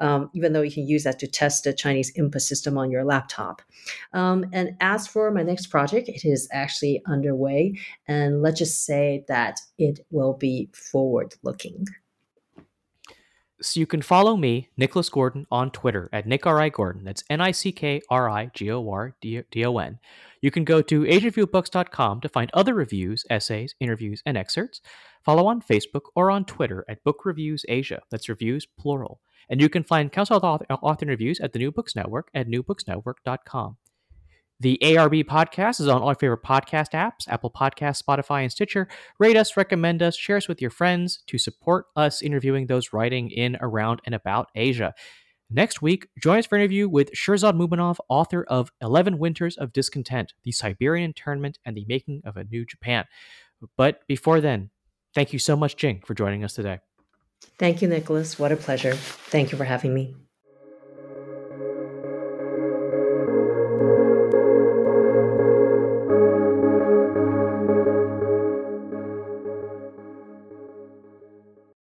Um, 0.00 0.30
even 0.34 0.52
though 0.52 0.62
you 0.62 0.72
can 0.72 0.88
use 0.88 1.04
that 1.04 1.18
to 1.20 1.26
test 1.26 1.64
the 1.64 1.72
Chinese 1.72 2.10
input 2.16 2.42
system 2.42 2.76
on 2.76 2.90
your 2.90 3.04
laptop. 3.04 3.62
Um, 4.12 4.46
and 4.52 4.76
as 4.80 5.06
for 5.06 5.30
my 5.30 5.42
next 5.42 5.68
project, 5.68 6.08
it 6.08 6.24
is 6.24 6.48
actually 6.52 7.02
underway, 7.06 7.78
and 8.08 8.42
let's 8.42 8.58
just 8.58 8.86
say 8.86 9.24
that 9.28 9.60
it 9.78 10.00
will 10.10 10.32
be 10.32 10.70
forward 10.72 11.34
looking. 11.42 11.86
So 13.60 13.80
you 13.80 13.86
can 13.86 14.02
follow 14.02 14.36
me, 14.36 14.70
Nicholas 14.76 15.08
Gordon, 15.08 15.46
on 15.50 15.70
Twitter 15.70 16.08
at 16.12 16.26
NickRI 16.26 16.72
Gordon. 16.72 17.04
That's 17.04 17.24
N 17.30 17.40
I 17.40 17.52
C 17.52 17.72
K 17.72 18.00
R 18.10 18.28
I 18.28 18.46
G 18.46 18.70
O 18.70 18.88
R 18.90 19.14
D 19.20 19.42
O 19.64 19.78
N. 19.78 19.98
You 20.40 20.50
can 20.50 20.64
go 20.64 20.82
to 20.82 21.02
AsianReviewBooks.com 21.02 22.20
to 22.20 22.28
find 22.28 22.50
other 22.52 22.74
reviews, 22.74 23.24
essays, 23.30 23.74
interviews, 23.80 24.22
and 24.26 24.36
excerpts. 24.36 24.80
Follow 25.24 25.46
on 25.46 25.62
Facebook 25.62 26.02
or 26.14 26.30
on 26.30 26.44
Twitter 26.44 26.84
at 26.88 27.02
Book 27.04 27.24
Reviews 27.24 27.64
Asia. 27.68 28.02
That's 28.10 28.28
reviews 28.28 28.66
plural. 28.66 29.20
And 29.48 29.60
you 29.60 29.68
can 29.68 29.84
find 29.84 30.12
Council 30.12 30.36
author, 30.36 30.66
author 30.70 31.04
interviews 31.04 31.40
at 31.40 31.52
the 31.52 31.58
New 31.58 31.72
Books 31.72 31.96
Network 31.96 32.30
at 32.34 32.48
newbooksnetwork.com. 32.48 33.76
The 34.60 34.78
ARB 34.82 35.24
podcast 35.24 35.80
is 35.80 35.88
on 35.88 36.00
all 36.00 36.08
your 36.08 36.14
favorite 36.14 36.42
podcast 36.44 36.92
apps 36.92 37.28
Apple 37.28 37.50
Podcasts, 37.50 38.02
Spotify, 38.02 38.42
and 38.42 38.52
Stitcher. 38.52 38.88
Rate 39.18 39.36
us, 39.36 39.56
recommend 39.56 40.02
us, 40.02 40.16
share 40.16 40.36
us 40.36 40.48
with 40.48 40.62
your 40.62 40.70
friends 40.70 41.22
to 41.26 41.38
support 41.38 41.86
us 41.96 42.22
interviewing 42.22 42.66
those 42.66 42.92
writing 42.92 43.30
in, 43.30 43.56
around, 43.60 44.00
and 44.04 44.14
about 44.14 44.48
Asia. 44.54 44.94
Next 45.50 45.82
week, 45.82 46.08
join 46.18 46.38
us 46.38 46.46
for 46.46 46.56
an 46.56 46.62
interview 46.62 46.88
with 46.88 47.12
Sherzod 47.12 47.54
Muminov, 47.54 47.96
author 48.08 48.44
of 48.44 48.70
11 48.80 49.18
Winters 49.18 49.56
of 49.56 49.72
Discontent, 49.72 50.32
The 50.42 50.52
Siberian 50.52 51.04
Internment, 51.04 51.58
and 51.64 51.76
the 51.76 51.84
Making 51.88 52.22
of 52.24 52.36
a 52.36 52.44
New 52.44 52.64
Japan. 52.64 53.04
But 53.76 54.06
before 54.06 54.40
then, 54.40 54.70
thank 55.14 55.32
you 55.32 55.38
so 55.38 55.56
much, 55.56 55.76
Jing, 55.76 56.02
for 56.06 56.14
joining 56.14 56.44
us 56.44 56.54
today. 56.54 56.80
Thank 57.58 57.82
you, 57.82 57.88
Nicholas. 57.88 58.38
What 58.38 58.52
a 58.52 58.56
pleasure. 58.56 58.94
Thank 58.94 59.52
you 59.52 59.58
for 59.58 59.64
having 59.64 59.92
me. 59.94 60.14